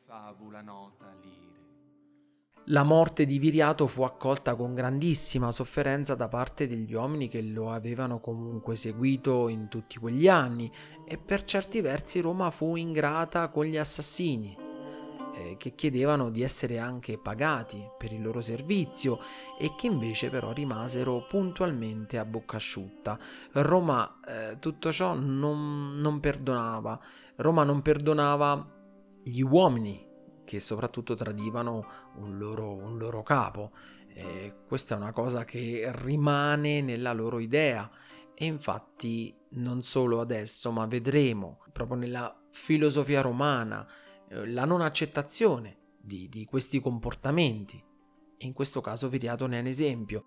La 2.70 2.82
morte 2.82 3.24
di 3.24 3.38
Viriato 3.38 3.86
fu 3.86 4.02
accolta 4.02 4.56
con 4.56 4.74
grandissima 4.74 5.52
sofferenza 5.52 6.16
da 6.16 6.26
parte 6.26 6.66
degli 6.66 6.92
uomini 6.94 7.28
che 7.28 7.40
lo 7.40 7.70
avevano 7.70 8.18
comunque 8.18 8.74
seguito 8.74 9.46
in 9.46 9.68
tutti 9.68 10.00
quegli 10.00 10.26
anni 10.26 10.68
e 11.06 11.18
per 11.18 11.44
certi 11.44 11.80
versi 11.80 12.18
Roma 12.18 12.50
fu 12.50 12.74
ingrata 12.74 13.48
con 13.48 13.64
gli 13.64 13.76
assassini 13.76 14.67
eh, 15.38 15.56
che 15.56 15.74
chiedevano 15.74 16.30
di 16.30 16.42
essere 16.42 16.78
anche 16.78 17.18
pagati 17.18 17.88
per 17.96 18.12
il 18.12 18.20
loro 18.20 18.40
servizio 18.40 19.20
e 19.58 19.74
che 19.76 19.86
invece 19.86 20.30
però 20.30 20.52
rimasero 20.52 21.24
puntualmente 21.28 22.18
a 22.18 22.24
bocca 22.24 22.56
asciutta. 22.56 23.18
Roma 23.52 24.18
eh, 24.26 24.58
tutto 24.58 24.90
ciò 24.90 25.14
non, 25.14 25.96
non 25.98 26.18
perdonava, 26.18 26.98
Roma 27.36 27.62
non 27.62 27.82
perdonava 27.82 28.74
gli 29.22 29.40
uomini 29.40 30.06
che 30.44 30.60
soprattutto 30.60 31.14
tradivano 31.14 31.86
un 32.16 32.38
loro, 32.38 32.74
un 32.74 32.96
loro 32.98 33.22
capo. 33.22 33.72
E 34.08 34.54
questa 34.66 34.94
è 34.94 34.98
una 34.98 35.12
cosa 35.12 35.44
che 35.44 35.90
rimane 35.94 36.80
nella 36.80 37.12
loro 37.12 37.38
idea 37.38 37.88
e 38.34 38.46
infatti 38.46 39.36
non 39.50 39.82
solo 39.82 40.20
adesso, 40.20 40.72
ma 40.72 40.86
vedremo 40.86 41.62
proprio 41.70 41.98
nella 41.98 42.34
filosofia 42.50 43.20
romana 43.20 43.86
eh, 43.86 43.98
la 44.30 44.64
non 44.64 44.80
accettazione 44.80 45.76
di, 46.00 46.28
di 46.28 46.44
questi 46.44 46.80
comportamenti. 46.80 47.82
E 48.36 48.46
in 48.46 48.52
questo 48.52 48.80
caso 48.80 49.08
Viriato 49.08 49.46
ne 49.46 49.58
è 49.58 49.60
un 49.60 49.66
esempio. 49.66 50.24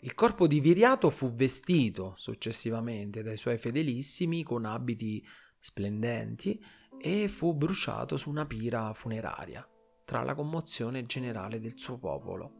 Il 0.00 0.14
corpo 0.14 0.46
di 0.46 0.60
Viriato 0.60 1.10
fu 1.10 1.32
vestito 1.32 2.14
successivamente 2.16 3.22
dai 3.22 3.36
suoi 3.36 3.56
fedelissimi 3.56 4.42
con 4.42 4.64
abiti 4.64 5.24
splendenti 5.60 6.60
e 6.98 7.28
fu 7.28 7.54
bruciato 7.54 8.16
su 8.16 8.28
una 8.28 8.44
pira 8.44 8.92
funeraria, 8.94 9.66
tra 10.04 10.22
la 10.24 10.34
commozione 10.34 11.06
generale 11.06 11.60
del 11.60 11.78
suo 11.78 11.98
popolo. 11.98 12.58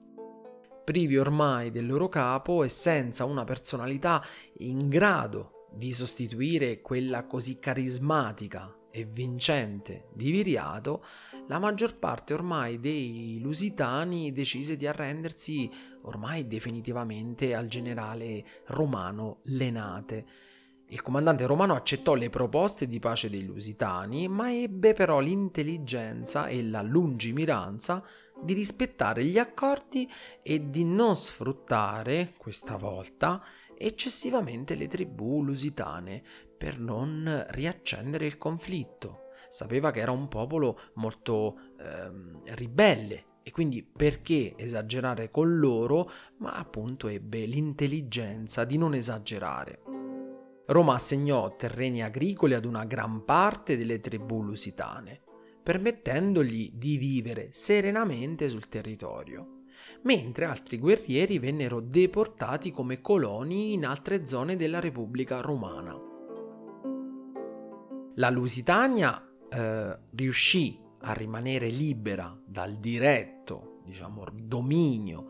Privi 0.85 1.17
ormai 1.17 1.71
del 1.71 1.87
loro 1.87 2.09
capo 2.09 2.63
e 2.63 2.69
senza 2.69 3.25
una 3.25 3.45
personalità 3.45 4.25
in 4.59 4.89
grado 4.89 5.69
di 5.73 5.93
sostituire 5.93 6.81
quella 6.81 7.27
così 7.27 7.59
carismatica 7.59 8.77
e 8.93 9.05
vincente 9.05 10.09
di 10.13 10.31
Viriato, 10.31 11.05
la 11.49 11.59
maggior 11.59 11.99
parte 11.99 12.35
ormai 12.35 12.79
dei 12.79 13.39
lusitani 13.41 14.31
decise 14.31 14.77
di 14.77 14.87
arrendersi 14.87 15.69
ormai 16.03 16.47
definitivamente 16.47 17.55
al 17.55 17.67
generale 17.67 18.45
romano 18.67 19.39
Lenate, 19.45 20.27
il 20.93 21.01
comandante 21.01 21.47
romano 21.47 21.75
accettò 21.75 22.13
le 22.13 22.29
proposte 22.29 22.87
di 22.87 22.99
pace 22.99 23.31
dei 23.31 23.47
Lusitani, 23.47 24.29
ma 24.29 24.53
ebbe 24.53 24.93
però 24.93 25.21
l'intelligenza 25.21 26.49
e 26.49 26.63
la 26.63 26.83
lungimiranza 26.83 28.05
di 28.43 28.53
rispettare 28.53 29.25
gli 29.25 29.39
accordi 29.39 30.07
e 30.43 30.69
di 30.69 30.85
non 30.85 31.17
sfruttare, 31.17 32.35
questa 32.37 32.77
volta, 32.77 33.43
eccessivamente 33.75 34.75
le 34.75 34.87
tribù 34.87 35.43
lusitane 35.43 36.23
per 36.63 36.79
non 36.79 37.45
riaccendere 37.49 38.25
il 38.25 38.39
conflitto. 38.39 39.31
Sapeva 39.49 39.91
che 39.91 39.99
era 39.99 40.13
un 40.13 40.29
popolo 40.29 40.79
molto 40.95 41.73
ehm, 41.77 42.41
ribelle 42.55 43.25
e 43.43 43.51
quindi 43.51 43.83
perché 43.83 44.55
esagerare 44.57 45.33
con 45.33 45.59
loro, 45.59 46.09
ma 46.37 46.53
appunto 46.53 47.09
ebbe 47.09 47.47
l'intelligenza 47.47 48.63
di 48.63 48.79
non 48.79 48.95
esagerare. 48.95 49.81
Roma 50.67 50.95
assegnò 50.95 51.57
terreni 51.57 52.01
agricoli 52.01 52.55
ad 52.55 52.65
una 52.65 52.85
gran 52.85 53.25
parte 53.25 53.77
delle 53.77 53.99
tribù 53.99 54.45
lusitane, 54.45 55.21
permettendogli 55.65 56.71
di 56.75 56.97
vivere 56.97 57.49
serenamente 57.51 58.49
sul 58.49 58.69
territorio, 58.69 59.63
mentre 60.03 60.45
altri 60.45 60.79
guerrieri 60.79 61.41
vennero 61.41 61.81
deportati 61.81 62.71
come 62.71 63.01
coloni 63.01 63.73
in 63.73 63.85
altre 63.85 64.25
zone 64.25 64.55
della 64.55 64.79
Repubblica 64.79 65.41
Romana. 65.41 66.11
La 68.17 68.29
Lusitania 68.29 69.27
eh, 69.49 69.99
riuscì 70.15 70.79
a 71.01 71.13
rimanere 71.13 71.69
libera 71.69 72.39
dal 72.45 72.75
diretto, 72.75 73.81
diciamo, 73.85 74.27
dominio 74.33 75.29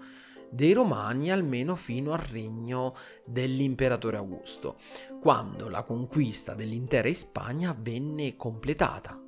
dei 0.51 0.73
Romani 0.73 1.31
almeno 1.31 1.77
fino 1.77 2.13
al 2.13 2.19
regno 2.19 2.95
dell'imperatore 3.25 4.17
Augusto, 4.19 4.79
quando 5.21 5.69
la 5.69 5.83
conquista 5.83 6.55
dell'intera 6.55 7.13
Spagna 7.15 7.75
venne 7.79 8.37
completata 8.37 9.19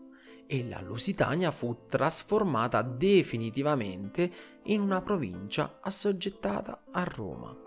e 0.46 0.68
la 0.68 0.80
Lusitania 0.82 1.50
fu 1.50 1.86
trasformata 1.88 2.82
definitivamente 2.82 4.30
in 4.64 4.80
una 4.80 5.00
provincia 5.00 5.78
assoggettata 5.80 6.84
a 6.90 7.04
Roma. 7.04 7.63